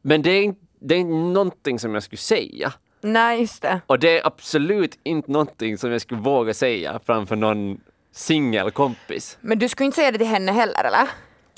Men 0.02 0.22
det 0.22 0.30
är, 0.32 0.44
inte- 0.44 0.66
det 0.80 0.96
är 0.96 1.00
inte 1.00 1.14
någonting 1.14 1.80
som 1.80 1.94
jag 1.94 2.04
skulle 2.04 2.18
säga. 2.18 2.74
Nej, 3.02 3.40
just 3.40 3.62
det. 3.62 3.82
Och 3.88 4.00
det 4.00 4.20
är 4.20 4.28
absolut 4.28 5.00
inte 5.04 5.32
någonting 5.32 5.78
som 5.78 5.92
jag 5.92 6.02
skulle 6.02 6.22
våga 6.22 6.54
säga 6.54 7.00
framför 7.06 7.36
någon 7.36 7.80
singelkompis. 8.12 9.38
Men 9.42 9.60
du 9.60 9.70
skulle 9.70 9.86
inte 9.86 9.96
säga 9.96 10.12
det 10.12 10.18
till 10.18 10.28
henne 10.28 10.52
heller 10.52 10.84
eller? 10.84 11.10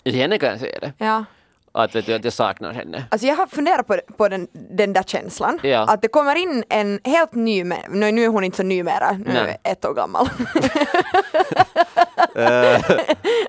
Till 0.03 0.15
henne 0.15 0.37
kan 0.37 0.49
jag 0.49 0.59
säga 0.59 0.79
det. 0.79 0.93
Ja. 0.97 1.25
Att, 1.71 1.95
vet 1.95 2.05
du, 2.05 2.13
att 2.13 2.23
jag 2.23 2.33
saknar 2.33 2.73
henne. 2.73 3.03
Alltså 3.11 3.27
jag 3.27 3.35
har 3.35 3.47
funderat 3.47 3.87
på, 3.87 3.99
på 4.17 4.27
den, 4.29 4.47
den 4.53 4.93
där 4.93 5.03
känslan. 5.03 5.59
Ja. 5.63 5.85
Att 5.87 6.01
det 6.01 6.07
kommer 6.07 6.35
in 6.35 6.63
en 6.69 6.99
helt 7.03 7.33
ny, 7.33 7.63
nu, 7.89 8.11
nu 8.11 8.23
är 8.23 8.27
hon 8.27 8.43
inte 8.43 8.57
så 8.57 8.63
ny 8.63 8.83
mera, 8.83 9.11
nu 9.11 9.29
är 9.29 9.33
Nej. 9.33 9.59
hon 9.63 9.71
ett 9.71 9.85
år 9.85 9.93
gammal. 9.93 10.29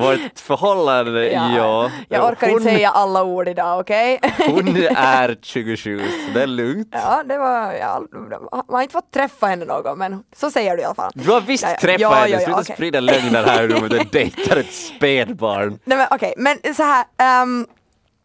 Vårt 0.00 0.38
förhållande, 0.40 1.30
ja. 1.32 1.90
Jag 2.08 2.24
orkar 2.32 2.46
hon, 2.48 2.58
inte 2.60 2.70
säga 2.74 2.90
alla 2.90 3.24
ord 3.24 3.48
idag, 3.48 3.80
okej? 3.80 4.20
Hon 4.46 4.76
är 4.96 5.36
27, 5.42 5.98
så 6.26 6.32
det 6.34 6.42
är 6.42 6.46
lugnt. 6.46 6.88
Ja, 6.92 7.22
det 7.28 7.38
var, 7.38 7.72
ja, 7.72 8.02
man 8.50 8.62
har 8.68 8.82
inte 8.82 8.92
fått 8.92 9.10
träffa 9.12 9.46
henne 9.46 9.64
någon 9.64 9.98
men 9.98 10.22
så 10.36 10.50
säger 10.50 10.76
du 10.76 10.82
i 10.82 10.84
alla 10.84 10.94
fall. 10.94 11.10
Du 11.14 11.30
har 11.30 11.40
visst 11.40 11.64
Ja, 11.64 11.70
ja. 11.70 11.76
träffat 11.80 12.00
Ja, 12.00 12.10
henne, 12.14 12.28
ja, 12.28 12.38
ja, 12.40 12.44
sluta 12.44 12.60
okej. 12.60 12.74
sprida 12.76 13.00
lögner 13.00 13.44
här 13.44 13.68
nu 13.68 13.88
du 13.88 13.98
dejtar 14.12 14.56
ett 14.56 14.72
spädbarn. 14.74 15.78
Nej 15.84 15.98
men 15.98 16.06
okej, 16.10 16.34
men 16.36 16.74
så 16.74 16.82
här. 16.82 17.04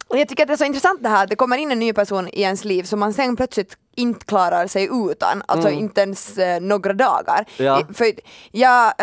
och 0.08 0.18
jag 0.18 0.28
tycker 0.30 0.44
att 0.44 0.48
det 0.48 0.54
är 0.54 0.58
så 0.58 0.66
intressant 0.66 1.04
det 1.04 1.10
här 1.10 1.24
att 1.24 1.30
det 1.30 1.36
kommer 1.36 1.58
in 1.58 1.72
en 1.72 1.80
ny 1.80 1.94
person 1.94 2.28
i 2.34 2.42
ens 2.42 2.66
liv 2.66 2.84
som 2.84 3.00
man 3.00 3.14
sen 3.14 3.36
plötsligt 3.36 3.78
inte 3.96 4.26
klarar 4.26 4.68
sig 4.68 4.90
utan, 5.12 5.44
alltså 5.46 5.70
inte 5.70 6.02
ens 6.02 6.38
eh, 6.38 6.60
några 6.62 6.94
dagar. 6.94 7.46
Ja. 7.58 7.82
För 7.94 8.06
jag, 8.52 8.94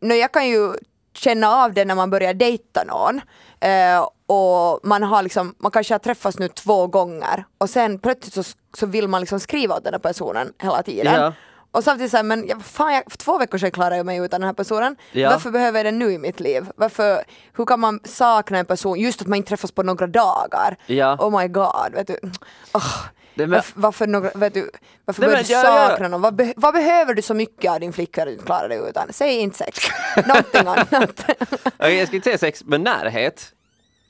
eh, 0.00 0.16
jag 0.16 0.32
kan 0.32 0.48
ju 0.48 0.72
känna 1.12 1.48
av 1.48 1.72
det 1.72 1.84
när 1.84 1.94
man 1.94 2.10
börjar 2.10 2.34
dejta 2.34 2.84
någon 2.84 3.20
eh, 3.60 4.08
och 4.26 4.80
man 4.82 5.02
har 5.02 5.22
liksom, 5.22 5.54
man 5.58 5.72
kanske 5.72 5.94
har 5.94 5.98
träffats 5.98 6.38
nu 6.38 6.48
två 6.48 6.86
gånger 6.86 7.44
och 7.58 7.70
sen 7.70 7.98
plötsligt 7.98 8.34
så, 8.34 8.56
så 8.78 8.86
vill 8.86 9.08
man 9.08 9.20
liksom 9.20 9.40
skriva 9.40 9.76
åt 9.76 9.84
den 9.84 9.94
här 9.94 9.98
personen 9.98 10.52
hela 10.58 10.82
tiden. 10.82 11.14
Ja. 11.14 11.32
Och 11.72 11.84
samtidigt 11.84 12.10
såhär, 12.10 12.24
men 12.24 12.46
jag, 12.46 12.64
fan, 12.64 12.94
jag, 12.94 13.02
för 13.10 13.18
två 13.18 13.38
veckor 13.38 13.58
sedan 13.58 13.70
klarade 13.70 13.96
jag 13.96 14.06
mig 14.06 14.18
utan 14.18 14.40
den 14.40 14.46
här 14.46 14.54
personen. 14.54 14.96
Ja. 15.12 15.30
Varför 15.30 15.50
behöver 15.50 15.78
jag 15.78 15.86
den 15.86 15.98
nu 15.98 16.12
i 16.12 16.18
mitt 16.18 16.40
liv? 16.40 16.66
Varför, 16.76 17.24
hur 17.56 17.64
kan 17.64 17.80
man 17.80 18.00
sakna 18.04 18.58
en 18.58 18.66
person 18.66 19.00
just 19.00 19.22
att 19.22 19.26
man 19.26 19.36
inte 19.36 19.48
träffas 19.48 19.72
på 19.72 19.82
några 19.82 20.06
dagar? 20.06 20.76
Ja. 20.86 21.16
Oh 21.20 21.40
my 21.40 21.48
god, 21.48 21.92
vet 21.92 22.06
du. 22.06 22.18
Oh, 22.74 22.96
Det 23.34 23.46
men- 23.46 23.50
varför, 23.50 23.72
varför, 23.80 24.06
några, 24.06 24.30
vet 24.34 24.54
du, 24.54 24.70
varför 25.04 25.20
Nej, 25.22 25.28
behöver 25.30 25.44
du 25.48 25.52
jag- 25.52 25.64
sakna 25.90 26.08
någon? 26.08 26.20
Vad, 26.20 26.34
be, 26.34 26.52
vad 26.56 26.74
behöver 26.74 27.14
du 27.14 27.22
så 27.22 27.34
mycket 27.34 27.70
av 27.70 27.80
din 27.80 27.92
flickvän 27.92 28.22
att 28.22 28.26
du 28.28 28.32
inte 28.32 28.44
klarar 28.46 28.68
dig 28.68 28.78
utan? 28.88 29.08
Säg 29.12 29.38
inte 29.40 29.58
sex. 29.58 29.78
Någonting 30.26 30.66
annat. 30.66 31.24
Okej, 31.78 31.94
jag 31.98 32.08
ska 32.08 32.16
inte 32.16 32.24
säga 32.28 32.38
sex, 32.38 32.62
men 32.64 32.82
närhet 32.82 33.52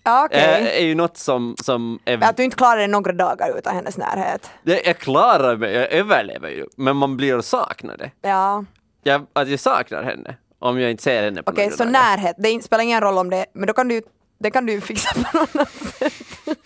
ja, 0.05 0.25
okej. 0.25 0.41
eh, 0.41 0.77
är 0.83 0.85
ju 0.85 0.95
något 0.95 1.17
som, 1.17 1.55
som 1.63 1.99
är... 2.05 2.25
Att 2.25 2.37
du 2.37 2.45
inte 2.45 2.57
klarar 2.57 2.77
dig 2.79 2.89
några 2.89 3.13
dagar 3.13 3.59
utan 3.59 3.75
hennes 3.75 3.97
närhet. 3.97 4.51
Det, 4.63 4.87
jag 4.87 4.99
klarar 4.99 5.57
mig, 5.57 5.73
jag 5.75 5.93
överlever 5.93 6.49
ju, 6.49 6.67
men 6.77 6.97
man 6.97 7.17
blir 7.17 7.41
saknad. 7.41 8.11
Ja. 8.23 8.65
Jag, 9.03 9.27
att 9.33 9.49
jag 9.49 9.61
saknar 9.61 10.03
henne 10.03 10.37
om 10.59 10.81
jag 10.81 10.91
inte 10.91 11.03
ser 11.03 11.23
henne 11.23 11.43
på 11.43 11.53
Okej, 11.53 11.65
några 11.65 11.77
så 11.77 11.85
dagar. 11.85 11.93
närhet, 11.93 12.37
det 12.39 12.65
spelar 12.65 12.85
ingen 12.85 13.01
roll 13.01 13.19
om 13.19 13.31
det, 13.31 13.47
men 13.55 13.67
då 13.67 13.73
kan 13.73 13.89
du 13.89 14.03
det 14.39 14.51
kan 14.51 14.67
du 14.67 14.73
ju 14.73 14.81
fixa 14.81 15.15
på 15.15 15.39
något 15.39 15.57
annat 15.57 15.71
sätt. 15.73 16.13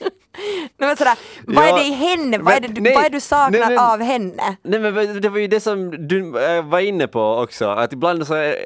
Nej, 0.78 0.88
men 0.88 0.96
sådär, 0.96 1.18
vad 1.46 1.64
är 1.68 1.72
det 1.72 1.84
i 1.84 1.92
henne? 1.92 2.38
Vad 2.38 2.54
är 2.54 2.60
det, 2.60 2.68
du- 2.68 2.80
nej, 2.80 2.94
vad 2.94 3.04
är 3.04 3.10
du 3.10 3.20
saknar 3.20 3.58
nej, 3.58 3.68
men- 3.68 3.78
av 3.78 4.00
henne? 4.00 4.56
Nej 4.62 4.80
men 4.80 5.20
det 5.20 5.28
var 5.28 5.38
ju 5.38 5.46
det 5.46 5.60
som 5.60 6.08
du 6.08 6.44
äh, 6.56 6.64
var 6.64 6.80
inne 6.80 7.06
på 7.06 7.20
också, 7.36 7.68
att 7.68 7.92
ibland 7.92 8.26
så, 8.26 8.34
är- 8.34 8.56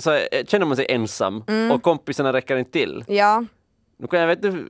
så 0.00 0.10
är- 0.10 0.44
känner 0.46 0.66
man 0.66 0.76
sig 0.76 0.86
ensam 0.88 1.44
Mm. 1.48 1.70
och 1.70 1.82
kompisarna 1.82 2.32
räcker 2.32 2.56
inte 2.56 2.70
till. 2.70 3.04
Ja, 3.08 3.44
Nu 3.98 4.06
kan 4.06 4.20
jag 4.20 4.26
vet 4.26 4.42
du, 4.42 4.68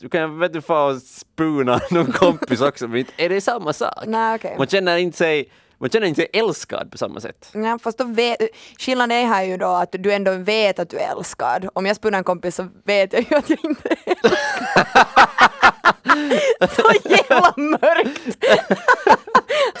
du 0.00 0.08
kan 0.08 0.38
du 0.38 0.60
få 0.62 1.00
spuna 1.00 1.80
någon 1.90 2.12
kompis 2.12 2.60
också, 2.60 2.88
men 2.88 2.98
inte 2.98 3.12
är 3.16 3.28
det 3.28 3.40
samma 3.40 3.72
sak? 3.72 4.04
nej 4.06 4.34
okej. 4.34 4.54
Man 4.58 4.66
känner 4.66 4.96
inte 4.96 5.18
sig, 5.18 5.50
man 5.78 5.90
känner 5.90 6.06
inte 6.06 6.20
sig 6.20 6.30
älskad 6.32 6.90
på 6.90 6.98
samma 6.98 7.20
sätt. 7.20 7.50
Ja, 7.54 7.78
fast 7.82 7.98
då 7.98 8.04
vet, 8.04 8.38
skillnaden 8.78 9.16
är 9.16 9.26
här 9.26 9.44
ju 9.44 9.56
då 9.56 9.66
att 9.66 9.92
du 9.98 10.12
ändå 10.12 10.32
vet 10.32 10.78
att 10.78 10.90
du 10.90 10.98
är 10.98 11.12
älskad. 11.16 11.68
Om 11.72 11.86
jag 11.86 11.96
spunnar 11.96 12.18
en 12.18 12.24
kompis 12.24 12.56
så 12.56 12.68
vet 12.84 13.12
jag 13.12 13.24
ju 13.30 13.36
att 13.36 13.50
jag 13.50 13.58
inte 13.64 13.88
är 13.88 13.96
älskad. 14.06 14.32
så 16.76 16.82
jävla 17.04 17.54
mörkt! 17.56 18.46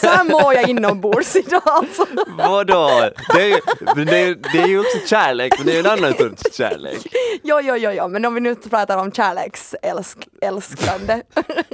så 0.00 0.06
här 0.06 0.24
mår 0.24 0.54
jag 0.54 0.68
inombords 0.68 1.36
idag 1.36 1.62
alltså. 1.64 2.06
Vadå? 2.38 3.10
Det 3.34 3.42
är, 3.42 3.46
ju- 3.48 4.04
det, 4.04 4.18
är, 4.18 4.34
det 4.52 4.58
är 4.62 4.66
ju 4.66 4.80
också 4.80 4.98
kärlek, 5.06 5.52
men 5.58 5.66
det 5.66 5.72
är 5.72 5.74
ju 5.74 5.80
en 5.80 5.86
annan 5.98 6.14
sorts 6.14 6.56
kärlek. 6.56 7.06
Jo, 7.42 7.60
jo, 7.62 7.76
jo, 7.76 7.90
jo, 7.90 8.08
men 8.08 8.24
om 8.24 8.34
vi 8.34 8.40
nu 8.40 8.54
pratar 8.54 8.96
om 8.98 9.12
kärleksälskande 9.12 11.22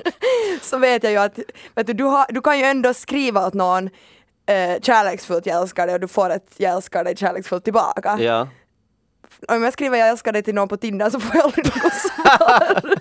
så 0.62 0.78
vet 0.78 1.02
jag 1.02 1.12
ju 1.12 1.18
att 1.18 1.38
vet 1.74 1.86
du, 1.86 1.92
du, 1.92 2.04
har, 2.04 2.26
du 2.28 2.40
kan 2.40 2.58
ju 2.58 2.64
ändå 2.64 2.94
skriva 2.94 3.46
åt 3.46 3.54
någon 3.54 3.86
eh, 4.46 4.80
kärleksfullt 4.82 5.46
jag 5.46 5.60
älskar 5.62 5.86
dig 5.86 5.94
och 5.94 6.00
du 6.00 6.08
får 6.08 6.30
ett 6.30 6.46
jag 6.56 6.72
älskar 6.74 7.04
dig 7.04 7.16
kärleksfullt 7.16 7.64
tillbaka. 7.64 8.16
Ja. 8.20 8.48
Om 9.48 9.62
jag 9.62 9.72
skriver 9.72 9.98
jag 9.98 10.08
älskar 10.08 10.32
dig 10.32 10.42
till 10.42 10.54
någon 10.54 10.68
på 10.68 10.76
Tinder 10.76 11.10
så 11.10 11.20
får 11.20 11.36
jag 11.36 11.44
aldrig 11.44 11.66
något 11.66 11.94
svar. 11.94 12.94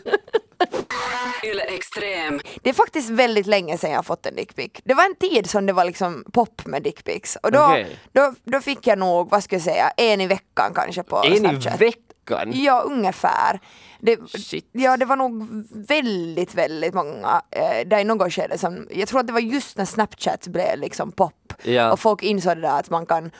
Extrem. 1.43 2.39
Det 2.61 2.69
är 2.69 2.73
faktiskt 2.73 3.09
väldigt 3.09 3.47
länge 3.47 3.77
sedan 3.77 3.89
jag 3.91 3.97
har 3.97 4.03
fått 4.03 4.25
en 4.25 4.35
dickpic. 4.35 4.71
Det 4.83 4.93
var 4.93 5.03
en 5.05 5.15
tid 5.15 5.49
som 5.49 5.65
det 5.65 5.73
var 5.73 5.85
liksom 5.85 6.23
pop 6.33 6.65
med 6.65 6.83
dickpics 6.83 7.35
och 7.43 7.51
då, 7.51 7.63
Okej. 7.65 7.99
då, 8.11 8.33
då 8.43 8.59
fick 8.61 8.87
jag 8.87 8.97
nog, 8.99 9.29
vad 9.29 9.43
ska 9.43 9.55
jag 9.55 9.63
säga, 9.63 9.91
en 9.97 10.21
i 10.21 10.27
veckan 10.27 10.71
kanske 10.75 11.03
på 11.03 11.23
En 11.25 11.33
i 11.33 11.37
Snapchat. 11.37 11.81
veckan? 11.81 12.51
Ja, 12.53 12.81
ungefär. 12.81 13.59
Det, 13.99 14.17
Shit. 14.39 14.69
ja, 14.71 14.97
det 14.97 15.05
var 15.05 15.15
nog 15.15 15.47
väldigt, 15.87 16.55
väldigt 16.55 16.93
många 16.93 17.41
eh, 17.51 17.87
där 17.87 17.99
i 17.99 18.03
något 18.03 18.33
skede 18.33 18.57
som, 18.57 18.87
jag 18.91 19.07
tror 19.07 19.19
att 19.19 19.27
det 19.27 19.33
var 19.33 19.39
just 19.39 19.77
när 19.77 19.85
Snapchat 19.85 20.47
blev 20.47 20.79
liksom 20.79 21.11
pop 21.11 21.33
Ja. 21.63 21.91
och 21.91 21.99
folk 21.99 22.23
insåg 22.23 22.55
det 22.57 22.61
där 22.61 22.79
att 22.79 22.89
man 22.89 23.05
kan 23.05 23.31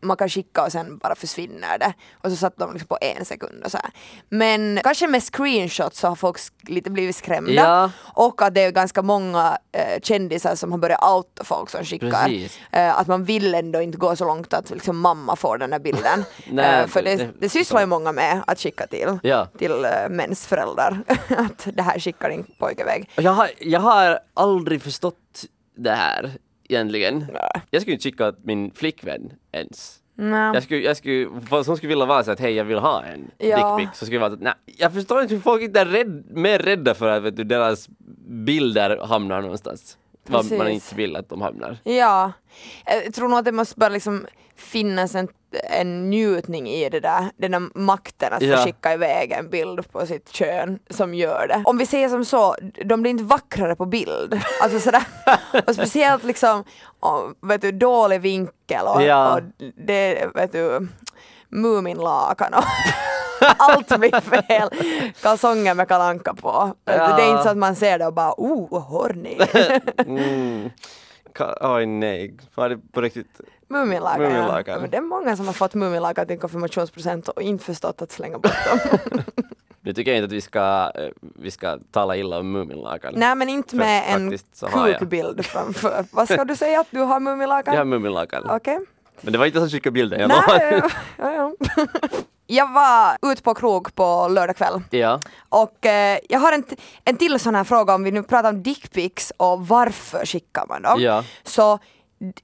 man 0.00 0.16
kan 0.16 0.28
skicka 0.28 0.64
och 0.64 0.72
sen 0.72 0.98
bara 0.98 1.14
försvinner 1.14 1.78
det. 1.78 1.92
Och 2.22 2.30
så 2.30 2.36
satt 2.36 2.56
de 2.58 2.72
liksom 2.72 2.88
på 2.88 2.98
en 3.00 3.24
sekund 3.24 3.64
och 3.64 3.70
så 3.70 3.78
här. 3.78 3.90
Men 4.28 4.80
kanske 4.82 5.06
med 5.08 5.22
screenshots 5.22 5.98
så 6.00 6.08
har 6.08 6.16
folk 6.16 6.38
lite 6.62 6.90
blivit 6.90 7.16
skrämda. 7.16 7.52
Ja. 7.52 7.90
Och 8.14 8.42
att 8.42 8.54
det 8.54 8.60
är 8.62 8.70
ganska 8.70 9.02
många 9.02 9.58
eh, 9.72 10.00
kändisar 10.02 10.54
som 10.54 10.72
har 10.72 10.78
börjat 10.78 11.04
outa 11.04 11.44
folk 11.44 11.70
som 11.70 11.84
skickar. 11.84 12.30
Eh, 12.72 12.98
att 12.98 13.06
man 13.06 13.24
vill 13.24 13.54
ändå 13.54 13.80
inte 13.80 13.98
gå 13.98 14.16
så 14.16 14.24
långt 14.24 14.52
att 14.54 14.70
liksom 14.70 14.98
mamma 14.98 15.36
får 15.36 15.58
den 15.58 15.72
här 15.72 15.78
bilden. 15.80 16.24
Nej, 16.50 16.80
Eh, 16.82 16.86
för 16.86 17.02
det, 17.02 17.28
det- 17.40 17.48
sysslar 17.48 17.80
ju 17.80 17.86
många 17.86 18.12
med 18.12 18.42
att 18.46 18.58
skicka 18.60 18.86
till, 18.86 19.18
Ja. 19.22 19.46
till 19.58 19.72
uh, 19.72 20.08
mäns 20.10 20.46
föräldrar. 20.46 21.02
att 21.28 21.68
det 21.72 21.82
här 21.82 21.98
skickar 21.98 22.28
din 22.30 22.46
pojke 22.58 22.82
iväg. 22.82 23.10
Jag 23.16 23.32
har, 23.32 23.50
jag 23.58 23.80
har 23.80 24.18
aldrig 24.34 24.82
förstått 24.82 25.44
det 25.76 25.90
här 25.90 26.32
egentligen. 26.68 27.18
Nej. 27.32 27.62
Jag 27.70 27.82
skulle 27.82 27.94
inte 27.94 28.02
skicka 28.08 28.28
åt 28.28 28.44
min 28.44 28.70
flickvän 28.70 29.32
ens. 29.52 29.98
Nej. 30.14 30.54
Jag 30.54 30.62
skulle, 30.62 30.80
jag 30.80 30.96
skulle, 30.96 31.28
fast 31.48 31.68
hon 31.68 31.76
skulle 31.76 31.88
vilja 31.88 32.06
vara 32.06 32.24
så 32.24 32.30
att 32.30 32.40
hej 32.40 32.52
jag 32.54 32.64
vill 32.64 32.78
ha 32.78 33.04
en 33.04 33.30
Ja. 33.38 33.76
dickpic 33.78 33.98
så 33.98 34.04
skulle 34.04 34.16
jag 34.16 34.20
vara 34.20 34.30
så 34.30 34.34
att 34.36 34.42
nej, 34.42 34.54
jag 34.78 34.92
förstår 34.94 35.22
inte 35.22 35.34
hur 35.34 35.40
folk 35.42 35.62
inte 35.62 35.80
är 35.80 35.86
rädd, 35.86 36.24
mer 36.30 36.58
rädda 36.58 36.94
för 36.94 37.08
att 37.08 37.22
vet 37.22 37.36
du, 37.36 37.44
deras 37.44 37.88
bilder 38.26 39.06
hamnar 39.06 39.42
någonstans. 39.42 39.98
Var 40.26 40.58
man 40.58 40.68
inte 40.68 40.94
vill 40.94 41.16
att 41.16 41.28
de 41.28 41.40
hamnar. 41.40 41.76
Ja, 41.84 42.32
jag 43.04 43.14
tror 43.14 43.28
nog 43.28 43.38
att 43.38 43.44
det 43.44 43.52
måste 43.52 43.78
bara 43.78 43.88
liksom 43.90 44.26
finnas 44.56 45.14
en, 45.14 45.28
en 45.70 46.10
njutning 46.10 46.68
i 46.68 46.88
det 46.88 47.00
där, 47.00 47.26
den 47.36 47.50
där 47.50 47.62
makten 47.78 48.32
att 48.32 48.42
Ja. 48.42 48.56
få 48.56 48.64
skicka 48.64 48.92
iväg 48.92 49.32
en 49.32 49.50
bild 49.50 49.92
på 49.92 50.06
sitt 50.06 50.28
kön 50.32 50.78
som 50.90 51.14
gör 51.14 51.46
det. 51.48 51.62
Om 51.66 51.78
vi 51.78 51.86
säger 51.86 52.08
som 52.08 52.24
så, 52.24 52.56
de 52.84 53.02
blir 53.02 53.10
inte 53.10 53.24
vackrare 53.24 53.76
på 53.76 53.86
bild. 53.86 54.40
Alltså 54.62 54.80
sådär, 54.80 55.02
och 55.66 55.74
speciellt 55.74 56.24
liksom, 56.24 56.64
och, 57.00 57.34
vet 57.50 57.60
du, 57.60 57.72
dålig 57.72 58.20
vinkel 58.20 58.86
och, 58.86 59.02
Ja. 59.02 59.34
och 59.34 59.40
det, 59.86 60.26
vet 60.34 60.52
du, 60.52 60.88
Muminlakan 61.48 62.54
och 62.54 62.64
allt 63.56 63.98
blir 63.98 64.20
fel. 64.20 64.70
Kalsonger 65.22 65.74
med 65.74 65.88
kalanka 65.88 66.34
på. 66.34 66.74
Du, 66.84 66.92
Det 66.92 66.98
är 66.98 67.30
inte 67.30 67.42
så 67.42 67.48
att 67.48 67.56
man 67.56 67.76
ser 67.76 67.98
det 67.98 68.06
och 68.06 68.14
bara 68.14 68.34
oh, 68.36 68.80
horny. 68.80 69.38
Mm. 70.06 70.70
Oj 71.60 71.86
nej, 71.86 72.34
var 72.54 72.68
det 72.68 72.78
på 72.92 73.00
riktigt? 73.00 73.40
Muminlakan, 73.72 74.22
Muminlakan. 74.22 74.74
ja. 74.74 74.80
Men 74.80 74.90
det 74.90 74.96
är 74.96 75.00
många 75.00 75.36
som 75.36 75.46
har 75.46 75.52
fått 75.52 75.74
Muminlakan 75.74 76.26
till 76.26 76.38
konfirmationspresent 76.38 77.28
och 77.28 77.42
inte 77.42 77.64
förstått 77.64 78.02
att 78.02 78.12
slänga 78.12 78.38
bort 78.38 78.52
dem. 78.90 78.98
Nu 79.84 79.92
tycker 79.92 80.10
jag 80.10 80.18
inte 80.18 80.24
att 80.26 80.32
vi 80.32 80.40
ska, 80.40 80.92
eh, 80.94 81.08
vi 81.20 81.50
ska 81.50 81.78
tala 81.90 82.16
illa 82.16 82.38
om 82.38 82.52
Muminlakan. 82.52 83.12
Nej 83.16 83.34
men 83.34 83.48
inte 83.48 83.70
För 83.70 83.76
med 83.76 84.04
en 84.14 84.38
så 84.52 84.66
har 84.66 84.88
jag. 84.88 84.98
kukbild 84.98 85.46
framför. 85.46 86.04
Vad 86.12 86.28
ska 86.28 86.44
du 86.44 86.56
säga 86.56 86.80
att 86.80 86.86
du 86.90 87.00
har 87.00 87.20
Muminlakan? 87.20 87.74
Jag 87.74 87.80
har 87.80 87.84
Muminlakan. 87.84 88.50
Okej. 88.50 88.78
Men 89.20 89.32
det 89.32 89.38
var 89.38 89.46
inte 89.46 89.58
jag 89.58 89.68
som 89.68 89.76
skickade 89.76 89.92
bilden, 89.94 90.20
jag 90.20 90.28
Nej, 90.28 90.82
ja, 91.18 91.32
ja. 91.32 91.52
Jag 92.46 92.72
var 92.72 93.32
ute 93.32 93.42
på 93.42 93.54
krog 93.54 93.94
på 93.94 94.28
lördag 94.28 94.56
kväll 94.56 94.82
Ja. 94.90 95.20
och 95.48 95.86
eh, 95.86 96.18
jag 96.28 96.38
har 96.40 96.52
en, 96.52 96.64
en 97.04 97.16
till 97.16 97.40
sån 97.40 97.54
här 97.54 97.64
fråga 97.64 97.94
om 97.94 98.04
vi 98.04 98.10
nu 98.10 98.22
pratar 98.22 98.48
om 98.48 98.62
dickpics 98.62 99.32
och 99.36 99.66
varför 99.68 100.26
skickar 100.26 100.66
man 100.68 100.82
dem. 100.82 101.00
Ja. 101.00 101.24
Så 101.44 101.78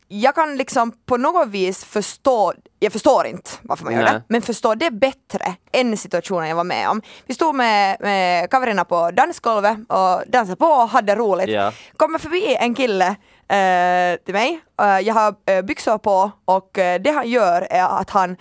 jag 0.09 0.35
kan 0.35 0.57
liksom 0.57 0.93
på 1.07 1.17
något 1.17 1.49
vis 1.49 1.85
förstå, 1.85 2.53
jag 2.79 2.93
förstår 2.93 3.27
inte 3.27 3.51
varför 3.63 3.85
man 3.85 3.95
gör 3.95 4.03
Nej. 4.03 4.13
det, 4.13 4.23
men 4.29 4.43
förstår 4.43 4.77
det 4.77 4.91
bättre 4.91 5.55
än 5.73 5.97
situationen 5.97 6.49
jag 6.49 6.57
var 6.57 6.65
med 6.65 6.89
om. 6.89 7.03
Vi 7.27 7.35
stod 7.35 7.55
med, 7.55 7.97
med 8.01 8.51
kaverna 8.51 8.85
på 8.85 9.11
dansgolvet 9.11 9.79
och 9.89 10.23
dansade 10.27 10.57
på 10.57 10.67
och 10.67 10.89
hade 10.89 11.15
roligt. 11.15 11.49
Ja. 11.49 11.73
Kommer 11.97 12.19
förbi 12.19 12.57
en 12.61 12.75
kille 12.75 13.07
eh, 13.49 14.25
till 14.25 14.35
mig, 14.35 14.61
Eh, 14.83 15.01
jag 15.01 15.15
har 15.15 15.35
eh, 15.47 15.63
byxor 15.63 15.99
på 15.99 16.31
och 16.45 16.79
eh, 16.79 17.01
det 17.01 17.11
han 17.11 17.29
gör 17.29 17.67
är 17.71 18.01
att 18.01 18.11
han 18.11 18.37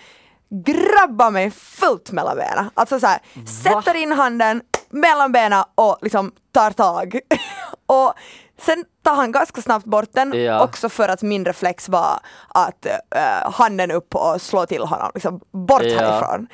grabbar 0.49 1.31
mig 1.31 1.51
fullt 1.51 2.11
mellan 2.11 2.37
benen. 2.37 2.69
Alltså 2.73 2.99
såhär, 2.99 3.19
sätter 3.63 3.95
in 3.95 4.11
handen 4.11 4.61
mellan 4.89 5.31
benen 5.31 5.63
och 5.75 5.97
liksom 6.01 6.31
tar 6.51 6.71
tag. 6.71 7.19
och 7.85 8.13
sen 8.61 8.85
tar 9.03 9.15
han 9.15 9.31
ganska 9.31 9.61
snabbt 9.61 9.85
bort 9.85 10.09
den 10.11 10.33
Ja. 10.43 10.63
också 10.63 10.89
för 10.89 11.09
att 11.09 11.21
min 11.21 11.45
reflex 11.45 11.89
var 11.89 12.19
att 12.47 12.85
eh, 12.85 13.51
handen 13.51 13.91
upp 13.91 14.15
och 14.15 14.41
slå 14.41 14.65
till 14.65 14.81
honom, 14.83 15.11
liksom 15.13 15.39
bort 15.51 15.81
Ja. 15.83 15.99
härifrån. 15.99 16.47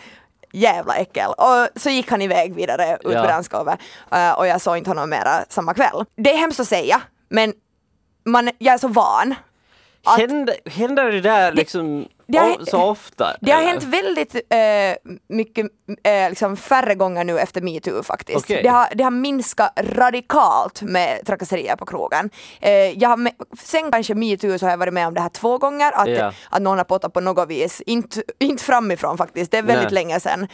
Jävla 0.55 0.95
äckel. 0.95 1.29
Och 1.37 1.67
så 1.81 1.89
gick 1.89 2.11
han 2.11 2.21
iväg 2.21 2.55
vidare 2.55 2.93
ut 2.95 3.13
Ja. 3.13 3.21
på 3.21 3.27
dansgolvet 3.27 3.79
eh, 4.11 4.31
och 4.31 4.47
jag 4.47 4.61
såg 4.61 4.77
inte 4.77 4.89
honom 4.89 5.09
mera 5.09 5.45
samma 5.49 5.73
kväll. 5.73 6.05
Det 6.15 6.33
är 6.33 6.37
hemskt 6.37 6.59
att 6.59 6.67
säga 6.67 7.01
men 7.29 7.53
man, 8.25 8.49
jag 8.57 8.73
är 8.73 8.77
så 8.77 8.87
van. 8.87 9.35
Att- 10.05 10.19
Händer, 10.19 10.55
händer 10.65 11.11
det 11.11 11.21
där 11.21 11.51
liksom 11.51 12.07
det 12.27 12.37
har 12.37 12.49
o- 12.49 12.55
hänt- 12.57 12.69
så 12.69 12.81
ofta? 12.83 13.35
Det 13.41 13.51
har 13.51 13.59
eller? 13.61 13.69
hänt 13.71 13.83
väldigt 13.83 14.35
eh, 14.35 15.11
mycket, 15.29 15.65
eh, 16.03 16.29
liksom 16.29 16.57
färre 16.57 16.95
gånger 16.95 17.23
nu 17.23 17.39
efter 17.39 17.61
metoo 17.61 18.03
faktiskt. 18.03 18.37
Okej. 18.37 18.63
Det, 18.63 18.69
har, 18.69 18.87
det 18.95 19.03
har 19.03 19.11
minskat 19.11 19.71
radikalt 19.77 20.81
med 20.81 21.25
trakasserier 21.25 21.75
på 21.75 21.85
krogen. 21.85 22.29
Eh, 22.61 22.71
jag 22.71 23.09
har 23.09 23.17
med, 23.17 23.33
sen 23.59 23.91
kanske 23.91 24.15
metoo 24.15 24.59
så 24.59 24.65
har 24.65 24.71
jag 24.71 24.77
varit 24.77 24.93
med 24.93 25.07
om 25.07 25.13
det 25.13 25.21
här 25.21 25.29
två 25.29 25.57
gånger, 25.57 25.91
att, 25.91 26.09
Ja. 26.09 26.31
att 26.49 26.61
någon 26.61 26.77
har 26.77 26.85
pottat 26.85 27.13
på 27.13 27.19
något 27.19 27.49
vis, 27.49 27.81
inte, 27.85 28.23
inte 28.39 28.63
framifrån 28.63 29.17
faktiskt, 29.17 29.51
det 29.51 29.57
är 29.57 29.61
väldigt 29.63 29.91
Nej. 29.91 29.93
länge 29.93 30.19
sedan, 30.19 30.47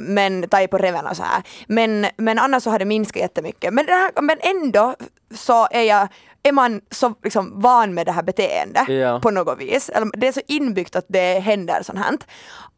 men 0.00 0.48
tagit 0.48 0.70
på 0.70 0.78
reven 0.78 1.06
och 1.06 1.16
så 1.16 1.22
här. 1.22 1.42
Men, 1.66 2.06
men 2.16 2.38
annars 2.38 2.62
så 2.62 2.70
har 2.70 2.78
det 2.78 2.84
minskat 2.84 3.22
jättemycket. 3.22 3.74
Men, 3.74 3.86
det 3.86 3.92
här, 3.92 4.22
men 4.22 4.36
ändå 4.40 4.94
så 5.34 5.68
är 5.70 5.82
jag 5.82 6.08
är 6.42 6.52
man 6.52 6.80
så 6.90 7.14
liksom 7.24 7.60
van 7.60 7.94
med 7.94 8.06
det 8.06 8.12
här 8.12 8.22
beteendet 8.22 8.88
Ja. 8.88 9.20
på 9.20 9.30
något 9.30 9.58
vis, 9.60 9.88
eller 9.88 10.10
det 10.20 10.28
är 10.28 10.32
så 10.32 10.40
inbyggt 10.48 10.96
att 10.96 11.04
det 11.08 11.40
händer 11.40 11.82
sånt 11.82 11.98
här, 11.98 12.16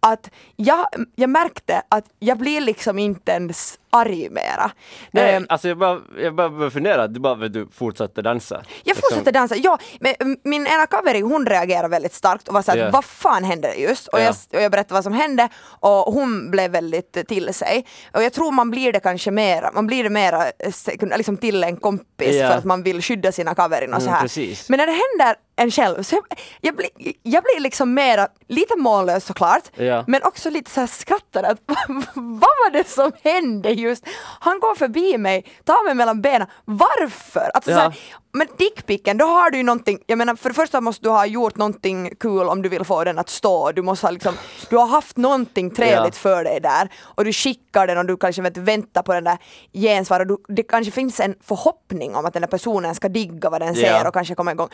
att 0.00 0.30
jag, 0.56 0.86
jag 1.16 1.30
märkte 1.30 1.82
att 1.88 2.04
jag 2.18 2.38
blir 2.38 2.60
liksom 2.60 2.98
inte 2.98 3.32
ens 3.32 3.78
arg 3.90 4.28
mera. 4.30 4.70
Nej, 5.10 5.34
Ehm, 5.34 5.46
alltså 5.48 5.68
jag 5.68 5.78
bara, 5.78 5.98
jag 6.18 6.34
bara 6.34 6.48
började 6.50 6.70
fundera, 6.70 7.06
du 7.08 7.20
bara 7.20 7.34
du, 7.48 7.68
fortsatte 7.72 8.22
dansa. 8.22 8.54
jag 8.54 8.64
Liksom. 8.84 9.02
fortsatte 9.10 9.30
dansa, 9.32 9.56
ja, 9.56 9.78
men 10.00 10.14
mm, 10.20 10.36
min 10.44 10.66
ena 10.66 10.86
kaveri 10.86 11.20
hon 11.20 11.46
reagerade 11.46 11.88
väldigt 11.88 12.14
starkt 12.14 12.48
och 12.48 12.54
var 12.54 12.62
såhär, 12.62 12.78
Ja. 12.78 12.90
vad 12.92 13.04
fan 13.04 13.44
hände 13.44 13.74
just? 13.74 14.08
Och, 14.08 14.18
Ja. 14.20 14.24
jag, 14.24 14.34
och 14.52 14.62
jag 14.62 14.70
berättade 14.72 14.94
vad 14.94 15.04
som 15.04 15.12
hände 15.12 15.48
och 15.80 16.12
hon 16.14 16.50
blev 16.50 16.70
väldigt 16.70 17.28
till 17.28 17.54
sig. 17.54 17.86
Och 18.12 18.22
jag 18.22 18.32
tror 18.32 18.52
man 18.52 18.70
blir 18.70 18.92
det 18.92 19.00
kanske 19.00 19.30
mera, 19.30 19.70
man 19.74 19.86
blir 19.86 20.04
det 20.04 20.10
mera 20.10 20.44
eh, 20.46 21.16
liksom 21.16 21.36
till 21.36 21.64
en 21.64 21.76
kompis 21.76 22.34
Ja. 22.36 22.48
för 22.48 22.58
att 22.58 22.64
man 22.64 22.82
vill 22.82 23.02
skydda 23.02 23.32
sina 23.32 23.51
kaverin 23.54 23.94
och 23.94 24.02
så 24.02 24.08
Mm, 24.08 24.14
här. 24.14 24.22
precis. 24.22 24.68
Men 24.68 24.78
när 24.78 24.86
det 24.86 24.92
händer 24.92 25.36
en 25.56 25.70
själv. 25.70 26.02
Så 26.02 26.14
jag, 26.14 26.24
jag, 26.60 26.76
blir, 26.76 26.88
jag 27.22 27.42
blir 27.42 27.60
liksom 27.60 27.94
mera, 27.94 28.28
lite 28.48 28.76
mållös 28.76 29.24
såklart, 29.24 29.62
Ja. 29.76 30.04
men 30.06 30.22
också 30.22 30.50
lite 30.50 30.70
så 30.70 30.80
här 30.80 30.86
skrattar 30.86 31.42
att 31.42 31.58
vad 32.14 32.40
var 32.40 32.70
det 32.72 32.88
som 32.88 33.12
hände 33.24 33.70
just? 33.70 34.04
Han 34.40 34.60
går 34.60 34.74
förbi 34.74 35.18
mig, 35.18 35.44
tar 35.64 35.84
mig 35.84 35.94
mellan 35.94 36.20
benen, 36.22 36.48
varför? 36.64 37.50
Alltså, 37.54 37.70
Ja. 37.70 37.76
så 37.76 37.80
här, 37.82 37.94
men 38.34 38.46
dickpicken, 38.58 39.18
då 39.18 39.24
har 39.24 39.50
du 39.50 39.56
ju 39.58 39.62
någonting, 39.64 39.98
jag 40.06 40.18
menar 40.18 40.34
för 40.36 40.48
det 40.48 40.54
första 40.54 40.80
måste 40.80 41.02
du 41.02 41.10
ha 41.10 41.26
gjort 41.26 41.56
någonting 41.56 42.14
kul 42.20 42.48
om 42.48 42.62
du 42.62 42.68
vill 42.68 42.84
få 42.84 43.04
den 43.04 43.18
att 43.18 43.28
stå, 43.28 43.72
du 43.72 43.82
måste 43.82 44.06
ha 44.06 44.10
liksom, 44.10 44.34
du 44.70 44.76
har 44.76 44.86
haft 44.86 45.16
någonting 45.16 45.70
trevligt 45.70 46.14
Ja. 46.14 46.20
för 46.20 46.44
dig 46.44 46.60
där 46.60 46.88
och 47.02 47.24
du 47.24 47.32
skickar 47.32 47.86
den 47.86 47.98
och 47.98 48.06
du 48.06 48.16
kanske 48.16 48.42
vet, 48.42 48.56
väntar 48.56 49.02
på 49.02 49.12
den 49.12 49.24
där 49.24 49.38
gensvar 49.72 50.20
och 50.20 50.26
du, 50.26 50.36
det 50.48 50.62
kanske 50.62 50.92
finns 50.92 51.20
en 51.20 51.34
förhoppning 51.44 52.14
om 52.16 52.26
att 52.26 52.32
den 52.32 52.42
där 52.42 52.48
personen 52.48 52.94
ska 52.94 53.08
digga 53.08 53.50
vad 53.50 53.60
den 53.60 53.74
ser 53.74 54.06
och 54.06 54.14
kanske 54.14 54.34
komma 54.34 54.52
igång. 54.52 54.68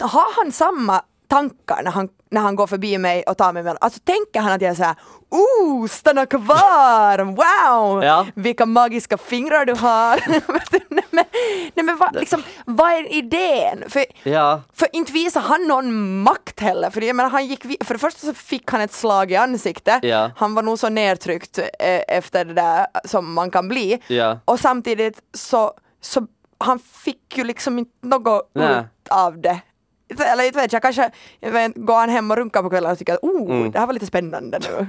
Har 0.00 0.42
han 0.42 0.52
samma 0.52 1.02
tankar 1.28 1.82
när 1.84 1.90
han, 1.90 2.08
när 2.30 2.40
han 2.40 2.56
går 2.56 2.66
förbi 2.66 2.98
mig 2.98 3.22
och 3.22 3.36
tar 3.38 3.52
mig 3.52 3.62
mellan, 3.62 3.78
alltså 3.80 4.00
tänker 4.04 4.40
han 4.40 4.52
att 4.52 4.60
jag 4.62 4.70
är 4.70 4.74
såhär 4.74 4.94
oh, 5.30 5.86
stanna 5.86 6.26
kvar, 6.26 7.18
wow, 7.24 8.04
Ja. 8.04 8.26
vilka 8.34 8.66
magiska 8.66 9.18
fingrar 9.18 9.64
du 9.64 9.74
har. 9.74 10.20
nej 10.88 11.04
men, 11.10 11.24
nej, 11.74 11.84
men 11.84 11.96
vad, 11.96 12.14
liksom, 12.14 12.42
vad 12.66 12.92
är 12.92 13.12
idén? 13.12 13.84
För, 13.88 14.04
Ja. 14.22 14.60
för 14.72 14.88
inte 14.92 15.12
visar 15.12 15.40
han 15.40 15.68
någon 15.68 16.18
makt 16.22 16.60
heller, 16.60 16.90
för 16.90 17.00
jag 17.00 17.16
menar, 17.16 17.30
han 17.30 17.46
gick, 17.46 17.62
för 17.84 17.94
det 17.94 17.98
första 17.98 18.20
så 18.26 18.34
fick 18.34 18.70
han 18.70 18.80
ett 18.80 18.92
slag 18.92 19.32
i 19.32 19.36
ansiktet, 19.36 19.98
Ja. 20.04 20.30
han 20.36 20.54
var 20.54 20.62
nog 20.62 20.78
så 20.78 20.88
nedtryckt 20.88 21.58
eh, 21.58 22.00
efter 22.08 22.44
det 22.44 22.54
där 22.54 22.86
som 23.04 23.32
man 23.34 23.50
kan 23.50 23.68
bli. 23.68 24.00
Och 24.44 24.60
samtidigt 24.60 25.18
så, 25.34 25.72
så 26.00 26.26
han 26.58 26.78
fick 26.78 27.38
ju 27.38 27.44
liksom 27.44 27.78
inte 27.78 28.06
något 28.06 28.50
ut 28.54 29.08
av 29.10 29.40
det. 29.40 29.60
Eller 30.08 30.44
inte 30.46 30.58
vet 30.58 30.72
jag, 30.72 30.82
kanske 30.82 31.10
jag 31.40 31.50
vet, 31.50 31.74
går 31.76 31.94
han 31.94 32.08
hem 32.10 32.30
och 32.30 32.36
runkar 32.36 32.62
på 32.62 32.70
kvällen 32.70 32.92
och 32.92 32.98
tycker 32.98 33.12
att 33.14 33.22
oh, 33.22 33.50
Mm. 33.50 33.70
det 33.70 33.78
här 33.78 33.86
var 33.86 33.92
lite 33.94 34.06
spännande 34.06 34.58
nu. 34.58 34.86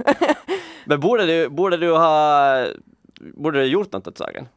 Men 0.85 0.99
borde 0.99 1.25
du, 1.25 1.49
borde 1.49 1.77
du 1.77 1.91
ha 1.91 2.65
borde 3.33 3.59
du 3.59 3.65
gjort 3.65 3.91
något 3.91 4.07
åt 4.07 4.17
saken? 4.17 4.47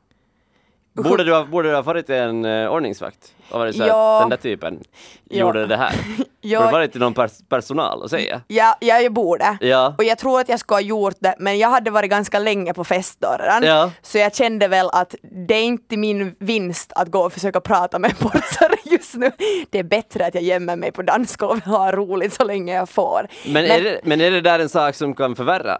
Borde 1.02 1.24
du 1.24 1.32
ha, 1.34 1.44
borde 1.44 1.68
du 1.68 1.74
ha 1.74 1.82
varit 1.82 2.10
en 2.10 2.44
uh, 2.44 2.70
ordningsvakt? 2.70 3.32
Och 3.50 3.58
varit 3.58 3.76
så 3.76 3.82
här, 3.82 3.88
Ja. 3.88 4.18
den 4.20 4.28
där 4.30 4.36
typen 4.36 4.80
Ja. 5.28 5.38
gjorde 5.40 5.66
det 5.66 5.76
här? 5.76 5.92
Ja. 6.40 6.60
Borde 6.60 6.72
varit 6.72 6.94
någon 6.94 7.14
pers- 7.14 7.42
personal 7.48 8.02
och 8.02 8.10
säga? 8.10 8.40
ja, 8.48 8.76
ja, 8.80 9.00
jag 9.00 9.12
borde. 9.12 9.58
Ja. 9.60 9.94
Och 9.98 10.04
jag 10.04 10.18
tror 10.18 10.40
att 10.40 10.48
jag 10.48 10.60
skulle 10.60 10.76
ha 10.76 10.80
gjort 10.80 11.14
det, 11.18 11.34
men 11.38 11.58
jag 11.58 11.68
hade 11.68 11.90
varit 11.90 12.10
ganska 12.10 12.38
länge 12.38 12.74
på 12.74 12.84
festdörren. 12.84 13.62
Ja. 13.62 13.90
Så 14.02 14.18
jag 14.18 14.34
kände 14.34 14.68
väl 14.68 14.88
att 14.92 15.14
det 15.46 15.54
är 15.54 15.62
inte 15.62 15.96
min 15.96 16.34
vinst 16.38 16.92
att 16.96 17.08
gå 17.08 17.20
och 17.20 17.32
försöka 17.32 17.60
prata 17.60 17.98
med 17.98 18.10
en 18.10 18.92
just 18.92 19.14
nu. 19.14 19.30
Det 19.70 19.78
är 19.78 19.82
bättre 19.82 20.26
att 20.26 20.34
jag 20.34 20.44
gömmer 20.44 20.76
mig 20.76 20.92
på 20.92 21.02
dansgolvet 21.02 21.66
och 21.66 21.72
har 21.72 21.92
roligt 21.92 22.34
så 22.34 22.44
länge 22.44 22.74
jag 22.74 22.88
får. 22.88 23.26
Men, 23.46 23.64
är 23.64 23.82
det, 23.82 24.00
men 24.04 24.20
är 24.20 24.30
det 24.30 24.40
där 24.40 24.58
en 24.58 24.68
sak 24.68 24.94
som 24.94 25.14
kan 25.14 25.36
förvärra 25.36 25.78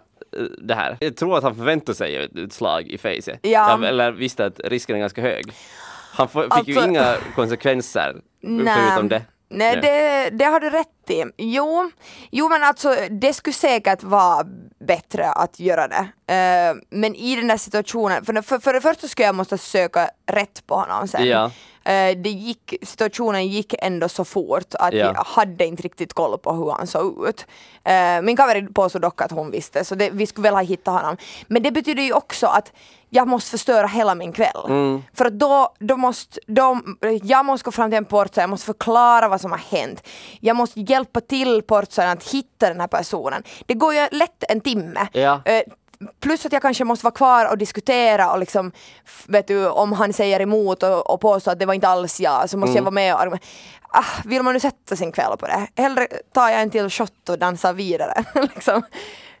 det 0.57 0.75
här? 0.75 0.97
Jag 0.99 1.15
tror 1.15 1.37
att 1.37 1.43
han 1.43 1.55
förväntar 1.55 1.93
sig 1.93 2.15
ett, 2.15 2.53
slag 2.53 2.87
i 2.87 2.97
facet. 2.97 3.39
Ja. 3.41 3.85
Eller 3.85 4.11
visste 4.11 4.45
att 4.45 4.59
risken 4.63 4.95
är 4.95 4.99
ganska 4.99 5.21
hög. 5.21 5.53
Han 6.11 6.27
fick 6.27 6.37
ju 6.37 6.47
Alltså- 6.49 6.87
inga 6.87 7.15
konsekvenser 7.35 8.15
förutom 8.41 9.09
det. 9.09 9.21
Nej, 9.51 9.75
Nej. 9.75 9.81
Det, 9.81 10.37
det 10.37 10.45
har 10.45 10.59
du 10.59 10.69
rätt 10.69 11.09
i. 11.09 11.23
Jo, 11.37 11.91
jo, 12.31 12.49
men 12.49 12.63
alltså 12.63 12.95
det 13.09 13.33
skulle 13.33 13.53
säkert 13.53 14.03
vara 14.03 14.45
bättre 14.87 15.31
att 15.31 15.59
göra 15.59 15.87
det. 15.87 16.33
Eh, 16.33 16.75
men 16.89 17.15
i 17.15 17.35
den 17.35 17.47
där 17.47 17.57
situationen, 17.57 18.25
för, 18.25 18.41
för, 18.41 18.59
för 18.59 18.73
det 18.73 18.81
första 18.81 19.07
skulle 19.07 19.25
jag 19.25 19.35
måste 19.35 19.57
söka 19.57 20.09
rätt 20.31 20.67
på 20.67 20.75
honom 20.75 21.07
sen. 21.07 21.27
Ja. 21.27 21.51
Eh, 21.89 22.17
det 22.17 22.29
gick, 22.29 22.73
situationen 22.81 23.47
gick 23.47 23.73
ändå 23.79 24.09
så 24.09 24.25
fort 24.25 24.75
att 24.79 24.93
Ja. 24.93 25.05
jag 25.15 25.23
hade 25.23 25.65
inte 25.65 25.83
riktigt 25.83 26.13
koll 26.13 26.37
på 26.37 26.51
hur 26.53 26.71
han 26.71 26.87
såg 26.87 27.27
ut. 27.27 27.45
Eh, 27.83 28.21
min 28.21 28.37
kaveri 28.37 28.67
påstod 28.73 29.01
dock 29.01 29.21
att 29.21 29.31
hon 29.31 29.51
visste, 29.51 29.85
så 29.85 29.95
det, 29.95 30.09
vi 30.09 30.25
skulle 30.25 30.43
väl 30.47 30.53
ha 30.53 30.61
hittat 30.61 30.93
honom. 30.93 31.17
Men 31.47 31.63
det 31.63 31.71
betyder 31.71 32.03
ju 32.03 32.13
också 32.13 32.47
att 32.47 32.71
jag 33.09 33.27
måste 33.27 33.51
förstöra 33.51 33.87
hela 33.87 34.15
min 34.15 34.31
kväll. 34.33 34.65
Mm. 34.67 35.01
För 35.13 35.25
att 35.25 35.33
då, 35.39 35.73
då 35.79 35.97
måste, 35.97 36.39
då, 36.47 36.79
jag 37.23 37.45
måste 37.45 37.65
gå 37.65 37.71
fram 37.71 37.89
till 37.89 37.97
en 37.97 38.05
portsare, 38.05 38.43
jag 38.43 38.49
måste 38.49 38.65
förklara 38.65 39.27
vad 39.27 39.41
som 39.41 39.51
har 39.51 39.59
hänt. 39.77 40.07
Jag 40.39 40.55
måste 40.55 40.79
hjälpa 40.81 41.21
till 41.21 41.61
portsaren 41.61 42.09
att 42.09 42.29
hitta 42.29 42.67
den 42.69 42.79
här 42.79 42.87
personen. 42.87 43.43
Det 43.65 43.73
går 43.73 43.93
ju 43.93 44.07
lätt 44.11 44.43
en 44.49 44.61
timme. 44.61 45.07
Ja. 45.13 45.41
Plus 46.19 46.45
att 46.45 46.53
jag 46.53 46.61
kanske 46.61 46.83
måste 46.83 47.05
vara 47.05 47.13
kvar 47.13 47.51
och 47.51 47.57
diskutera 47.57 48.31
och 48.31 48.39
liksom, 48.39 48.71
vet 49.27 49.47
du, 49.47 49.69
om 49.69 49.93
han 49.93 50.13
säger 50.13 50.39
emot 50.39 50.83
och, 50.83 51.13
och 51.13 51.21
påstår 51.21 51.51
att 51.51 51.59
det 51.59 51.65
var 51.65 51.73
inte 51.73 51.87
alls 51.87 52.19
jag 52.19 52.49
så 52.49 52.57
måste 52.57 52.75
jag 52.75 52.83
vara 52.83 52.91
med 52.91 53.13
och 53.13 53.21
argumentera. 53.21 53.49
Ah, 53.89 54.21
vill 54.25 54.43
man 54.43 54.53
nu 54.53 54.59
sätta 54.59 54.95
sin 54.95 55.11
kväll 55.11 55.37
på 55.39 55.45
det? 55.45 55.67
Hellre 55.75 56.07
tar 56.33 56.49
jag 56.49 56.61
en 56.61 56.69
till 56.69 56.89
shot 56.89 57.29
och 57.29 57.39
dansar 57.39 57.73
vidare. 57.73 58.23
liksom. 58.55 58.81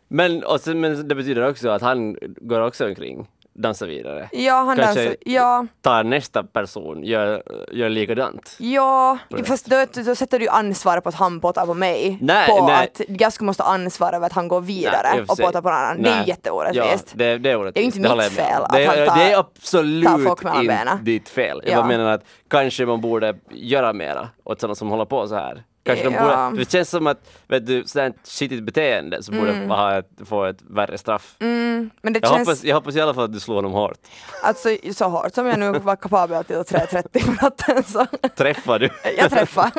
Men, 0.07 0.43
och 0.43 0.59
sen, 0.59 0.79
men 0.79 1.07
det 1.07 1.15
betyder 1.15 1.49
också 1.49 1.69
att 1.69 1.81
han 1.81 2.17
går 2.41 2.61
också 2.61 2.85
omkring, 2.85 3.27
dansar 3.61 3.87
vidare. 3.87 4.29
Ja, 4.31 4.53
han 4.63 4.77
Kanske- 4.77 5.03
dansar. 5.03 5.15
Ja. 5.25 5.65
Tar 5.81 6.03
nästa 6.03 6.43
person, 6.43 7.03
gör, 7.03 7.43
gör 7.71 7.89
likadant. 7.89 8.55
Ja, 8.59 9.17
fast 9.45 9.65
då, 9.65 9.85
då 10.05 10.15
sätter 10.15 10.39
du 10.39 10.45
ju 10.45 10.51
ansvaret 10.51 11.03
på 11.03 11.09
att 11.09 11.15
han 11.15 11.39
påtar 11.41 11.65
på 11.65 11.73
mig. 11.73 12.17
Nej, 12.21 12.47
på 12.49 12.67
nej. 12.67 12.83
att 12.83 13.01
jag 13.21 13.33
skulle 13.33 13.45
måste 13.45 13.63
ha 13.63 13.73
ansvar 13.73 14.13
över 14.13 14.25
att 14.25 14.33
han 14.33 14.47
går 14.47 14.61
vidare 14.61 15.07
Nej, 15.13 15.21
och 15.21 15.37
påtar 15.37 15.61
på 15.61 15.69
någon 15.69 15.77
annan. 15.77 16.01
Det 16.03 16.09
är 16.09 16.15
Nej. 16.15 16.23
jätteorättvist. 16.27 17.13
Ja, 17.17 17.17
det, 17.25 17.37
det 17.37 17.51
är 17.51 17.55
orättvist. 17.57 17.75
Det 17.75 17.79
är 17.99 18.01
ju 18.01 18.05
inte 18.15 18.23
mitt 18.23 18.31
fel 18.31 18.63
att 18.63 18.71
det, 18.73 18.85
han 18.85 18.95
tar- 18.95 19.15
det 19.17 19.23
är 19.23 19.33
tar 19.33 19.39
absolut 19.39 20.09
folk 20.27 20.43
mellan 20.43 20.67
benen. 20.67 21.03
ditt 21.03 21.29
fel. 21.29 21.61
Jag 21.65 21.73
Ja. 21.79 21.85
menar 21.85 22.05
att 22.13 22.23
kanske 22.49 22.85
man 22.85 23.01
borde 23.01 23.35
göra 23.51 23.93
mera 23.93 24.29
åt 24.43 24.59
sådana 24.59 24.75
som 24.75 24.89
håller 24.89 25.05
på 25.05 25.27
så 25.27 25.35
här. 25.35 25.63
Kanske 25.95 26.05
de 26.05 26.13
Ja. 26.13 26.49
borde, 26.49 26.63
det 26.63 26.71
känns 26.71 26.89
som 26.89 27.07
att 27.07 27.29
vet 27.47 27.65
du, 27.67 27.83
sådant 27.85 28.27
skitigt 28.27 28.63
beteende 28.63 29.23
så 29.23 29.31
borde 29.31 29.51
ha 29.53 29.97
ett, 29.97 30.09
få 30.25 30.45
ett 30.45 30.61
värre 30.61 30.97
straff. 30.97 31.35
Mm, 31.39 31.89
men 32.01 32.13
det 32.13 32.19
Jag, 32.23 32.29
känns 32.35 32.47
hoppas, 32.47 32.63
jag 32.63 32.75
hoppas 32.75 32.95
i 32.95 33.01
alla 33.01 33.13
fall 33.13 33.23
att 33.23 33.33
du 33.33 33.39
slår 33.39 33.55
honom 33.55 33.71
hårt. 33.71 33.97
alltså, 34.43 34.69
så 34.93 35.05
hårt 35.09 35.33
som 35.33 35.45
jag 35.45 35.59
nu 35.59 35.71
var 35.71 35.95
kapabel 35.95 36.43
till 36.43 36.55
3.30 36.55 37.25
på 37.25 37.31
natten 37.45 37.83
så 37.83 38.05
Träffar 38.37 38.79
du? 38.79 38.89
jag 39.17 39.29
träffar. 39.31 39.71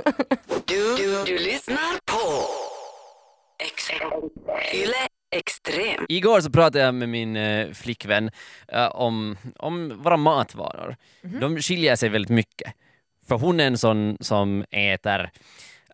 Du, 0.64 0.96
du, 0.96 1.25
du 1.25 1.38
lyssnar 1.38 1.92
på 2.05 2.42
Yle 4.75 4.94
Extrem. 5.37 6.07
Igår 6.09 6.40
så 6.40 6.51
pratade 6.51 6.85
jag 6.85 6.94
med 6.94 7.09
min 7.09 7.37
eh, 7.37 7.70
flickvän 7.73 8.31
eh, 8.68 8.87
om, 8.87 9.37
om 9.59 10.03
våra 10.03 10.16
matvanor. 10.16 10.96
De 11.40 11.57
skiljer 11.62 11.96
sig 11.96 12.09
väldigt 12.09 12.31
mycket. 12.31 12.73
För 13.29 13.37
hon 13.37 13.61
är 13.61 13.66
en 13.66 13.79
sån 13.79 14.16
som 14.20 14.64
äter 14.70 15.31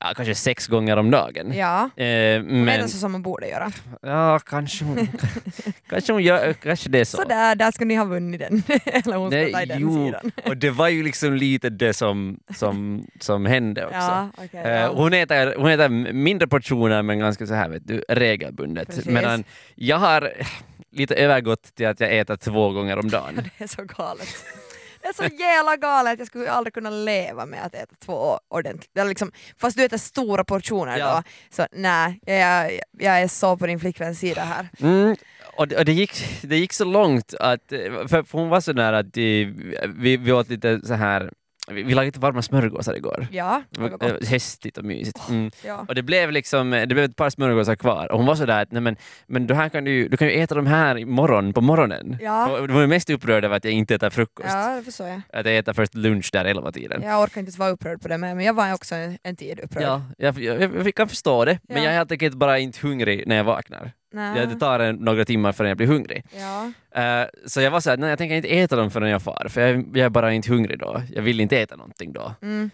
ja, 0.01 0.13
kanske 0.17 0.35
sex 0.35 0.67
gånger 0.67 0.97
om 0.97 1.11
dagen. 1.11 1.53
Ja, 1.57 1.91
Eh, 1.97 2.43
men 2.43 2.67
det 2.67 2.89
så 2.89 2.99
som 2.99 3.13
man 3.13 3.23
borde 3.23 3.49
göra. 3.49 3.73
ja, 4.03 4.39
kanske 4.39 4.85
hon, 4.85 5.09
kanske 5.89 6.13
hon 6.13 6.23
gör, 6.23 6.53
kanske 6.53 6.89
det 6.89 7.01
är 7.01 7.05
så. 7.05 7.17
Sådär, 7.17 7.55
där 7.55 7.71
ska 7.71 7.85
ni 7.85 7.95
ha 7.95 8.05
vunnit 8.05 8.41
den. 8.41 8.63
Eller 8.85 9.17
hon 9.17 9.31
ska 9.31 9.49
ta 9.53 9.63
i 9.63 9.67
den 9.67 9.81
jo, 9.81 10.07
sidan. 10.07 10.31
och 10.47 10.57
det 10.57 10.71
var 10.71 10.89
ju 10.89 11.03
liksom 11.03 11.35
lite 11.35 11.71
det 11.71 11.95
som, 11.95 12.39
som, 12.55 13.07
som 13.21 13.47
hände 13.47 13.85
också. 13.85 13.97
Ja, 13.99 14.29
okej, 14.37 14.61
Eh, 14.65 14.71
ja. 14.81 14.93
hon, 14.95 15.13
äter, 15.13 15.55
hon 15.59 15.71
äter 15.71 15.89
mindre 16.13 16.49
portioner 16.49 17.03
men 17.03 17.19
ganska 17.19 17.47
så 17.47 17.55
här 17.55 17.69
vet 17.69 17.87
du, 17.87 18.05
regelbundet. 18.09 18.89
Precis. 18.89 19.07
Medan 19.07 19.45
jag 19.75 19.97
har 19.97 20.33
lite 20.93 21.15
övergått 21.15 21.63
till 21.75 21.87
att 21.87 22.01
jag 22.01 22.19
äter 22.19 22.37
två 22.37 22.71
gånger 22.71 22.99
om 22.99 23.09
dagen. 23.11 23.35
Det 23.59 23.65
är 23.65 23.69
så 23.69 23.83
galet. 23.83 24.29
Är 25.09 25.13
så 25.13 25.35
jävla 25.35 25.77
galet, 25.77 26.19
jag 26.19 26.29
skulle 26.29 26.51
aldrig 26.51 26.75
kunna 26.75 26.91
leva 26.91 27.47
med 27.47 27.65
att 27.65 27.75
äta 27.75 27.95
två 28.05 28.41
ordentligt. 28.49 29.07
Liksom, 29.07 29.33
fast 29.59 29.77
du 29.77 29.85
äter 29.85 29.99
stora 29.99 30.45
portioner 30.45 30.99
Ja. 30.99 31.15
då, 31.17 31.23
så 31.57 31.67
nej, 31.73 32.21
jag, 32.27 32.81
jag 32.99 33.21
är 33.23 33.29
så 33.29 33.57
på 33.57 33.67
din 33.67 33.81
flickväns 33.81 34.19
sida 34.19 34.41
här. 34.41 34.69
Mm. 34.81 35.17
Och, 35.57 35.69
det, 35.69 35.77
och 35.77 35.85
det, 35.85 35.93
gick, 35.93 36.43
det 36.43 36.57
gick 36.57 36.73
så 36.73 36.85
långt 36.85 37.35
att, 37.41 37.65
för, 38.09 38.33
hon 38.33 38.49
var 38.49 38.61
så 38.61 38.73
där 38.73 38.93
att 38.93 39.17
eh, 39.17 39.23
vi, 39.97 40.17
vi 40.17 40.33
åt 40.33 40.49
lite 40.49 40.81
så 40.87 40.95
här 40.95 41.33
vi 41.71 41.83
vi 41.83 41.95
lagade 41.95 42.07
lite 42.07 42.21
varma 42.21 42.43
smörgåsar 42.43 42.95
igår. 42.95 43.27
Ja, 43.33 43.63
Det 43.71 43.81
var 43.81 43.89
gott. 43.89 44.03
eh, 44.03 44.29
hästigt 44.29 44.79
och 44.79 44.85
mysigt. 44.85 45.29
Mm. 45.29 45.51
Ja. 45.65 45.85
Och 45.89 45.95
det 45.95 46.03
blev 46.03 46.31
liksom, 46.33 46.71
det 46.71 46.87
blev 46.87 47.05
ett 47.05 47.17
par 47.17 47.31
smörgåsar 47.31 47.77
kvar 47.77 48.13
och 48.13 48.19
hon 48.19 48.27
var 48.27 48.35
sådär 48.35 48.63
att 48.63 48.73
nej 48.73 48.83
men, 48.83 48.97
men 49.27 49.47
du, 49.47 49.55
här 49.55 49.69
kan 49.69 49.85
du, 49.85 50.09
du 50.09 50.17
kan 50.17 50.29
ju 50.29 50.35
äta 50.35 50.55
de 50.55 50.67
här 50.67 50.99
imorgon 50.99 51.53
på 51.53 51.61
morgonen. 51.61 52.17
Ja. 52.21 52.49
Och 52.53 52.59
hon 52.59 52.75
var 52.75 52.87
mest 52.87 53.11
upprörd 53.11 53.45
över 53.45 53.57
att 53.57 53.65
jag 53.65 53.73
inte 53.73 53.95
äter 53.95 54.11
frukost. 54.11 54.49
ja, 54.51 54.75
det 54.77 54.83
förstår 54.83 55.07
jag. 55.09 55.21
Att 55.33 55.47
jag 55.47 55.57
äter 55.57 55.73
först 55.73 55.95
lunch 55.95 56.31
där 56.33 56.45
elva 56.45 56.73
tiden. 56.73 57.03
Jag 57.03 57.23
orkar 57.23 57.41
inte 57.41 57.49
ens 57.49 57.59
vara 57.59 57.71
upprörd 57.71 58.03
på 58.03 58.09
det 58.09 58.19
men 58.19 58.41
jag 58.41 58.55
var 58.55 58.75
också 58.75 58.95
en, 58.95 59.19
en 59.23 59.37
tid 59.37 59.61
upprörd. 59.61 59.83
Ja, 59.83 60.03
jag, 60.19 60.39
jag, 60.39 60.63
jag 60.87 60.95
kan 60.95 61.09
förstå 61.09 61.45
det, 61.45 61.59
men 61.69 61.77
Ja. 61.77 61.83
jag 61.85 61.93
är 61.93 61.97
helt 61.97 62.13
enkelt 62.13 62.35
bara 62.35 62.59
inte 62.59 62.79
hungrig 62.87 63.25
när 63.27 63.37
jag 63.37 63.45
vaknar. 63.45 63.93
Nej. 64.13 64.47
Det 64.47 64.55
tar 64.55 64.81
en, 64.81 64.97
några 64.97 65.25
timmar 65.25 65.53
förrän 65.53 65.69
jag 65.69 65.77
blir 65.77 65.87
hungrig. 65.87 66.25
Ja. 66.39 66.73
Eh, 67.03 67.27
så 67.47 67.61
jag 67.61 67.71
var 67.71 67.81
såhär, 67.81 67.97
nej 67.97 68.09
jag 68.09 68.19
tänker 68.19 68.37
inte 68.37 68.49
äta 68.49 68.77
dem 68.77 68.91
förrän 68.91 69.11
jag 69.11 69.23
far, 69.23 69.47
för 69.49 69.61
jag, 69.61 69.77
jag 69.77 70.05
är 70.05 70.09
bara 70.09 70.33
inte 70.33 70.51
hungrig 70.51 70.79
då. 70.79 71.03
Jag 71.13 71.23
vill 71.23 71.41
inte 71.41 71.59
äta 71.59 71.77
någonting 71.77 72.13
då. 72.13 72.35
Mm. 72.43 72.71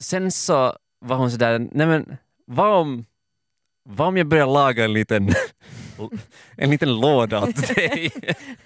Sen 0.00 0.30
så 0.30 0.76
var 1.00 1.16
hon 1.16 1.30
sådär, 1.30 1.58
nej 1.72 1.86
men 1.86 2.16
vad 2.46 2.74
om, 2.80 3.04
vad 3.82 4.08
om 4.08 4.16
jag 4.16 4.26
börjar 4.26 4.46
laga 4.46 4.84
en 4.84 4.92
liten, 4.92 5.28
en 6.56 6.70
liten 6.70 7.00
låda 7.00 7.42
åt 7.42 7.74
dig. 7.74 8.10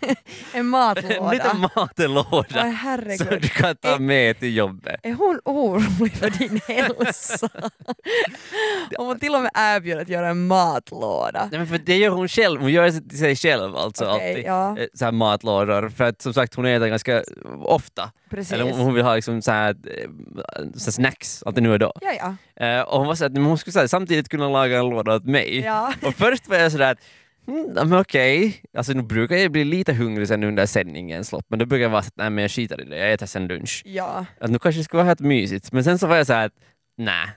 En 0.00 0.16
En 0.52 0.66
matlåda. 0.66 1.30
liten 1.32 1.60
matlåda 1.76 2.62
herregud. 2.62 3.18
som 3.18 3.38
du 3.40 3.48
kan 3.48 3.76
ta 3.76 3.98
med 3.98 4.38
till 4.38 4.56
jobbet. 4.56 5.00
Är 5.02 5.12
hon 5.12 5.40
orolig 5.44 6.12
för 6.12 6.30
din 6.30 6.60
hälsa? 6.68 7.48
Om 8.98 9.06
hon 9.06 9.18
till 9.18 9.34
och 9.34 9.40
med 9.42 9.50
erbjuder 9.54 10.02
att 10.02 10.08
göra 10.08 10.28
en 10.28 10.46
matlåda. 10.46 11.48
Nej, 11.50 11.58
men 11.58 11.66
för 11.68 11.78
det 11.78 11.96
gör 11.96 12.10
hon 12.10 12.28
själv, 12.28 12.60
hon 12.60 12.72
gör 12.72 12.84
det 12.84 13.00
till 13.08 13.18
sig 13.18 13.36
själv 13.36 13.76
alltså 13.76 14.04
Okej, 14.10 14.28
alltid. 14.30 14.44
ja. 14.46 14.78
Eh, 14.78 14.86
Så 14.94 15.04
här 15.04 15.12
matlådor, 15.12 15.88
för 15.88 16.04
att 16.04 16.22
som 16.22 16.34
sagt 16.34 16.54
hon 16.54 16.66
äter 16.66 16.86
ganska 16.88 17.22
ofta. 17.64 18.10
Precis. 18.30 18.52
Eller 18.52 18.64
hon 18.64 18.80
hon 18.80 18.94
vill 18.94 19.04
ha 19.04 19.14
liksom 19.14 19.42
så 19.42 19.50
här, 19.50 19.70
eh, 19.70 20.08
så 20.74 20.84
här 20.84 20.90
snacks, 20.92 21.42
alltid 21.46 21.62
nu 21.62 21.72
och 21.72 21.78
då. 21.78 21.92
Ja, 22.00 22.12
ja. 22.18 22.36
Eh, 22.60 22.80
och 22.80 22.98
hon 22.98 23.06
var 23.06 23.14
så 23.14 23.24
att 23.24 23.36
hon 23.36 23.58
skulle 23.58 23.72
så 23.72 23.80
här, 23.80 23.86
samtidigt 23.86 24.28
kunna 24.28 24.48
laga 24.48 24.78
en 24.78 24.90
låda 24.90 25.14
åt 25.14 25.24
mig. 25.24 25.58
Ja. 25.58 25.92
Och 26.02 26.14
först 26.14 26.48
var 26.48 26.56
jag 26.56 26.72
sådär 26.72 26.92
att 26.92 26.98
Mm, 27.48 27.88
men 27.88 28.00
okej, 28.00 28.62
alltså 28.76 28.92
nu 28.92 29.02
brukar 29.02 29.36
jag 29.36 29.52
bli 29.52 29.64
lite 29.64 29.92
hungrig 29.92 30.28
sen 30.28 30.44
under 30.44 30.66
sändningens 30.66 31.32
lopp, 31.32 31.44
men 31.48 31.58
då 31.58 31.66
brukar 31.66 31.82
jag 31.82 31.90
vara 31.90 32.02
så 32.02 32.08
att 32.08 32.16
nej 32.16 32.30
men 32.30 32.42
jag 32.42 32.50
skiter 32.50 32.80
i 32.80 32.84
det, 32.84 32.98
jag 32.98 33.12
äter 33.12 33.26
sen 33.26 33.46
lunch. 33.46 33.82
ja. 33.86 34.26
Att 34.40 34.50
nu 34.50 34.58
kanske 34.58 34.80
det 34.80 34.84
skulle 34.84 34.98
vara 34.98 35.06
helt 35.06 35.20
mysigt, 35.20 35.72
men 35.72 35.84
sen 35.84 35.98
så 35.98 36.06
var 36.06 36.16
jag 36.16 36.26
så 36.26 36.32
här 36.32 36.46
att 36.46 36.52
nej, 36.96 37.28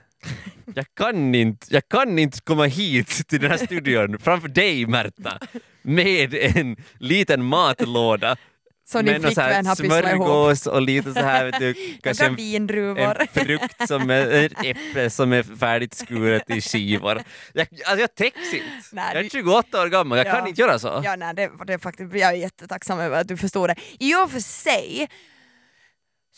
jag 0.74 0.86
kan 0.96 1.34
inte, 1.34 1.66
jag 1.70 1.88
kan 1.88 2.18
inte 2.18 2.40
komma 2.40 2.64
hit 2.64 3.28
till 3.28 3.40
den 3.40 3.50
här 3.50 3.58
studion 3.58 4.18
framför 4.18 4.48
dig 4.48 4.86
Märta 4.86 5.38
med 5.82 6.34
en 6.34 6.76
liten 6.98 7.44
matlåda 7.44 8.36
Som 8.84 9.04
din 9.04 9.22
flickvän 9.22 9.66
har 9.66 9.76
pysslat 9.76 9.98
ihop. 10.04 10.26
smörgås 10.26 10.66
och 10.66 10.82
lite 10.82 11.12
så 11.14 11.20
här 11.20 11.44
vet 11.44 11.58
du, 11.58 11.74
kanske 12.02 12.24
en 12.26 12.36
en 12.98 13.26
frukt 13.32 13.88
som 13.88 14.10
är, 14.10 14.26
ett 14.30 14.52
äpple 14.64 15.10
som 15.10 15.32
är 15.32 15.42
färdigt 15.42 15.94
skuret 15.94 16.50
i 16.50 16.60
skivor. 16.60 17.22
Jag, 17.52 17.68
alltså 17.84 18.00
jag 18.00 18.14
täcks 18.14 18.52
inte. 18.54 18.66
Nej, 18.92 19.04
jag 19.14 19.18
är 19.20 19.22
du- 19.22 19.30
28 19.30 19.82
år 19.82 19.86
gammal, 19.86 20.18
jag 20.18 20.26
Ja. 20.26 20.32
kan 20.32 20.46
inte 20.46 20.60
göra 20.60 20.78
så. 20.78 21.00
Ja, 21.04 21.16
nej, 21.16 21.34
det, 21.34 21.50
det 21.66 21.72
är 21.72 21.78
faktiskt, 21.78 22.14
jag 22.14 22.30
är 22.30 22.36
jättetacksam 22.36 23.00
över 23.00 23.20
att 23.20 23.28
du 23.28 23.36
förstår 23.36 23.68
det. 23.68 23.74
I 24.00 24.14
och 24.14 24.30
för 24.30 24.40
sig 24.40 25.08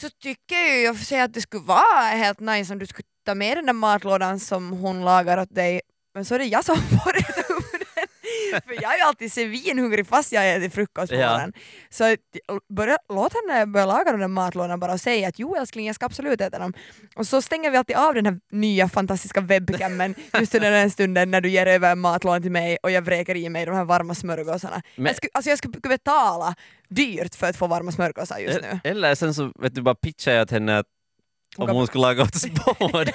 så 0.00 0.08
tycker 0.22 0.54
jag 0.84 0.90
och 0.92 0.96
för 0.98 1.04
sig 1.04 1.20
att 1.20 1.34
det 1.34 1.40
skulle 1.40 1.62
vara 1.64 2.00
helt 2.02 2.40
nice 2.40 2.72
om 2.72 2.78
du 2.78 2.86
skulle 2.86 3.06
ta 3.26 3.34
med 3.34 3.56
den 3.56 3.66
där 3.66 3.72
matlådan 3.72 4.40
som 4.40 4.70
hon 4.72 5.04
lagar 5.04 5.38
åt 5.38 5.54
dig, 5.54 5.80
men 6.14 6.24
så 6.24 6.34
är 6.34 6.38
det 6.38 6.44
jag 6.44 6.64
som 6.64 6.76
får 6.76 7.12
den. 7.12 7.43
För 8.66 8.82
jag 8.82 8.92
är 8.94 8.96
ju 8.98 9.02
alltid 9.02 9.32
svinhungrig 9.32 10.06
fast 10.06 10.32
jag 10.32 10.54
äter 10.54 10.68
frukost 10.68 11.12
på 11.12 11.18
Ja. 11.18 11.28
morgonen. 11.30 11.52
Så 11.90 12.04
att 12.12 12.18
börja, 12.76 12.98
låt 13.08 13.32
henne 13.34 13.66
börja 13.66 13.86
laga 13.86 14.10
den 14.10 14.20
där 14.20 14.28
matlådan 14.28 14.80
bara 14.80 14.92
och 14.92 15.00
säga 15.00 15.28
att 15.28 15.38
jo 15.38 15.56
älskling 15.56 15.86
jag 15.86 15.94
ska 15.94 16.06
absolut 16.06 16.40
äta 16.40 16.58
dem. 16.58 16.72
Och 17.16 17.26
så 17.26 17.42
stänger 17.42 17.70
vi 17.70 17.76
alltid 17.76 17.96
av 17.96 18.14
den 18.14 18.26
här 18.26 18.40
nya 18.52 18.88
fantastiska 18.88 19.40
webcamen 19.40 20.14
just 20.40 20.54
under 20.54 20.70
den 20.70 20.90
stunden 20.90 21.30
när 21.30 21.40
du 21.40 21.48
ger 21.48 21.66
över 21.66 21.92
en 21.92 21.98
matlåda 22.00 22.40
till 22.40 22.50
mig 22.52 22.78
och 22.82 22.90
jag 22.90 23.02
vräker 23.02 23.34
i 23.36 23.48
mig 23.48 23.66
de 23.66 23.74
här 23.74 23.84
varma 23.84 24.14
smörgåsarna. 24.14 24.82
Men- 24.96 25.06
Jag, 25.06 25.16
skulle, 25.16 25.30
alltså 25.34 25.50
jag 25.50 25.58
skulle 25.58 25.72
betala 25.80 26.54
dyrt 26.88 27.34
för 27.34 27.46
att 27.46 27.56
få 27.56 27.66
varma 27.66 27.92
smörgåsar 27.92 28.38
just 28.38 28.60
nu. 28.62 28.80
Eller 28.84 29.14
sen 29.14 29.34
så 29.34 29.52
vet 29.58 29.74
du, 29.74 29.82
bara 29.82 29.94
pitchar 29.94 30.32
jag 30.32 30.48
till 30.48 30.54
henne 30.56 30.78
att 30.78 30.86
om 31.56 31.68
hon 31.70 31.86
skulle 31.86 32.02
laga 32.02 32.22
åt 32.22 32.34
oss 32.36 32.46
båda. 32.78 33.12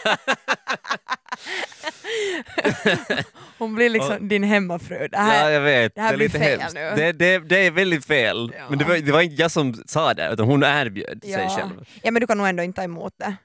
Hon 3.58 3.76
blir 3.76 3.89
liksom 3.89 4.28
din 4.28 4.43
hemmafru. 4.43 5.08
Det 5.08 5.17
här, 5.17 5.43
ja, 5.45 5.52
jag 5.52 5.62
vet. 5.62 5.95
det 5.95 6.02
här 6.02 6.13
är 6.13 6.17
blir 6.17 6.30
fel 6.30 6.60
hemskt. 6.60 6.76
nu. 6.76 6.91
Det, 6.95 7.12
det, 7.12 7.39
det 7.39 7.58
är 7.67 7.72
väldigt 7.72 8.06
fel. 8.06 8.52
Ja. 8.58 8.63
Men 8.69 8.80
det 8.80 8.86
var, 8.86 8.98
det 8.98 9.12
var 9.12 9.22
inte 9.22 9.41
jag 9.41 9.52
som 9.52 9.74
sa 9.86 10.13
det, 10.13 10.30
utan 10.34 10.45
hon 10.45 10.63
erbjöd 10.63 11.24
sig 11.24 11.32
ja. 11.32 11.50
själv. 11.50 11.86
ja 12.04 12.12
men 12.12 12.19
du 12.22 12.28
kan 12.28 12.38
nog 12.38 12.48
ändå 12.48 12.63
inte 12.63 12.76
ta 12.76 12.84
emot 12.84 13.13
det. 13.17 13.36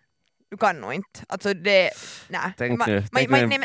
Du 0.50 0.56
kan 0.56 0.76
nog 0.76 0.94
inte. 0.94 1.20
Alltså 1.28 1.54
det, 1.54 1.90
nej. 2.28 2.40
Tänk 2.58 2.86
nu, 2.86 3.04
tänk 3.14 3.30
nu 3.30 3.36
nej. 3.36 3.58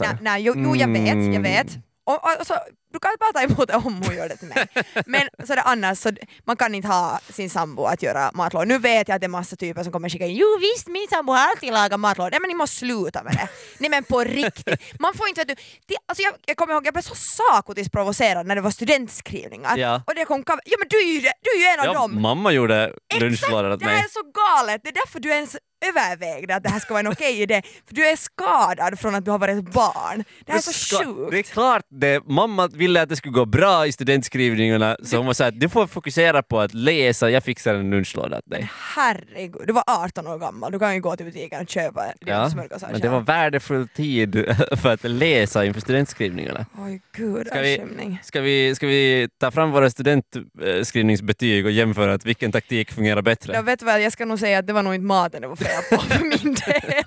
Nej, 0.00 0.16
nej, 0.20 0.42
jo, 0.42 0.54
jo 0.56 0.76
jag 0.76 0.88
vet, 0.88 1.06
jag 1.06 1.16
Mm. 1.16 1.42
vet. 1.42 1.66
Och, 2.04 2.14
och, 2.14 2.40
och 2.40 2.46
så, 2.46 2.54
du 2.92 2.98
kan 2.98 3.10
ta 3.34 3.40
emot 3.42 3.68
det 3.68 3.74
om 3.76 4.02
hon 4.02 4.16
gör 4.16 4.28
det 4.28 4.36
till 4.36 4.48
mig. 4.48 4.66
Men 5.06 5.28
så 5.46 5.54
det 5.54 5.62
annars, 5.62 5.98
så 5.98 6.10
man 6.44 6.56
kan 6.56 6.74
inte 6.74 6.88
ha 6.88 7.20
sin 7.30 7.50
sambo 7.50 7.84
att 7.84 8.02
göra 8.02 8.30
matlådor. 8.34 8.66
Nu 8.66 8.78
vet 8.78 9.08
jag 9.08 9.14
att 9.14 9.20
det 9.20 9.26
är 9.26 9.28
massa 9.28 9.56
typer 9.56 9.82
som 9.82 9.92
kommer 9.92 10.08
skicka 10.08 10.26
in 10.26 10.36
jo 10.36 10.46
visst 10.60 10.88
min 10.88 11.06
sambo 11.10 11.32
har 11.32 11.48
alltid 11.50 11.72
lagat 11.72 12.00
matlådor. 12.00 12.30
Nej 12.30 12.40
men 12.40 12.48
ni 12.48 12.54
måste 12.54 12.76
sluta 12.76 13.22
med 13.22 13.32
det. 13.32 13.48
Nej 13.78 13.90
men 13.90 14.04
på 14.04 14.20
riktigt. 14.24 14.80
Man 15.00 15.14
får 15.14 15.28
inte, 15.28 15.40
vet 15.40 15.48
du, 15.48 15.54
det, 15.86 15.96
alltså 16.06 16.22
jag, 16.22 16.34
jag 16.46 16.56
kommer 16.56 16.74
ihåg 16.74 16.86
jag 16.86 16.94
blev 16.94 17.02
så 17.02 17.14
sakotiskt 17.14 17.92
provocerad 17.92 18.46
när 18.46 18.54
det 18.54 18.60
var 18.60 18.70
studentskrivningar. 18.70 19.76
Ja. 19.76 20.02
Och 20.06 20.14
det 20.14 20.24
kom 20.24 20.44
ja 20.46 20.76
men 20.78 20.88
du 20.90 20.96
är 20.96 21.12
ju, 21.14 21.20
du 21.20 21.50
är 21.50 21.58
ju 21.58 21.64
en 21.74 21.80
av 21.80 21.86
Ja, 21.86 21.92
dem. 21.92 22.22
mamma 22.22 22.52
gjorde 22.52 22.92
lunchlådor 23.20 23.70
åt 23.70 23.80
Det 23.80 23.86
här 23.86 23.92
mig. 23.92 24.04
är 24.04 24.08
så 24.08 24.22
galet, 24.22 24.80
det 24.84 24.88
är 24.88 24.92
därför 24.94 25.20
du 25.20 25.28
ens 25.30 25.56
övervägde 25.86 26.54
att 26.54 26.62
det 26.62 26.68
här 26.68 26.80
ska 26.80 26.94
vara 26.94 27.00
en 27.00 27.12
okej 27.12 27.42
idé. 27.42 27.62
För 27.88 27.94
du 27.94 28.06
är 28.06 28.16
skadad 28.16 28.98
från 29.00 29.14
att 29.14 29.24
du 29.24 29.30
har 29.30 29.38
varit 29.38 29.72
barn. 29.72 30.24
Det 30.46 30.52
här 30.52 30.58
är 30.58 30.62
så 30.62 30.98
sjukt. 31.04 31.30
Det 31.30 31.38
är 31.38 31.42
klart 31.42 31.82
det. 31.90 32.22
Mamma 32.26 32.68
ville 32.82 33.02
att 33.02 33.08
det 33.08 33.16
skulle 33.16 33.32
gå 33.32 33.44
bra 33.44 33.86
i 33.86 33.92
studentskrivningarna 33.92 34.96
så 35.02 35.16
hon 35.16 35.26
var 35.26 35.32
såhär, 35.34 35.50
du 35.50 35.68
får 35.68 35.86
fokusera 35.86 36.42
på 36.42 36.60
att 36.60 36.74
läsa, 36.74 37.30
jag 37.30 37.44
fixar 37.44 37.74
en 37.74 37.90
lunchlåda 37.90 38.38
åt 38.38 38.50
dig. 38.50 38.70
Herregud, 38.96 39.62
du 39.66 39.72
var 39.72 39.84
18 39.86 40.26
år 40.26 40.38
gammal, 40.38 40.72
du 40.72 40.78
kan 40.78 40.94
ju 40.94 41.00
gå 41.00 41.16
till 41.16 41.26
butiken 41.26 41.62
och 41.62 41.68
köpa 41.68 42.04
Ja, 42.20 42.50
smörgåsar 42.50 42.88
men 42.92 43.00
det 43.00 43.08
var 43.08 43.20
värdefull 43.20 43.88
tid 43.88 44.56
för 44.82 44.88
att 44.92 45.04
läsa 45.04 45.64
inför 45.64 45.80
studentskrivningarna. 45.80 46.66
Oj 46.78 47.00
gud, 47.16 47.46
Ska 47.46 47.60
vi-. 47.60 48.18
Ska 48.22 48.40
vi, 48.40 48.74
ska 48.74 48.86
vi 48.86 49.28
ta 49.38 49.50
fram 49.50 49.70
våra 49.70 49.90
studentskrivningsbetyg 49.90 51.64
och 51.66 51.72
jämföra 51.72 52.14
att 52.14 52.26
vilken 52.26 52.52
taktik 52.52 52.92
fungerar 52.92 53.22
bättre? 53.22 53.52
Jag 53.54 53.62
vet 53.62 53.82
väl, 53.82 54.02
jag 54.02 54.12
ska 54.12 54.24
nog 54.24 54.38
säga 54.38 54.58
att 54.58 54.66
det 54.66 54.72
var 54.72 54.82
nog 54.82 54.94
inte 54.94 55.06
maten 55.06 55.42
det 55.42 55.48
var 55.48 55.56
fel 55.56 55.82
på 55.90 55.96
för 56.02 56.20
min 56.24 56.54
del. 56.54 57.04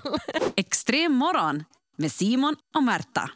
Extrem 0.56 1.12
morgon 1.12 1.64
med 1.98 2.12
Simon 2.12 2.56
och 2.76 2.82
Märta. 2.82 3.30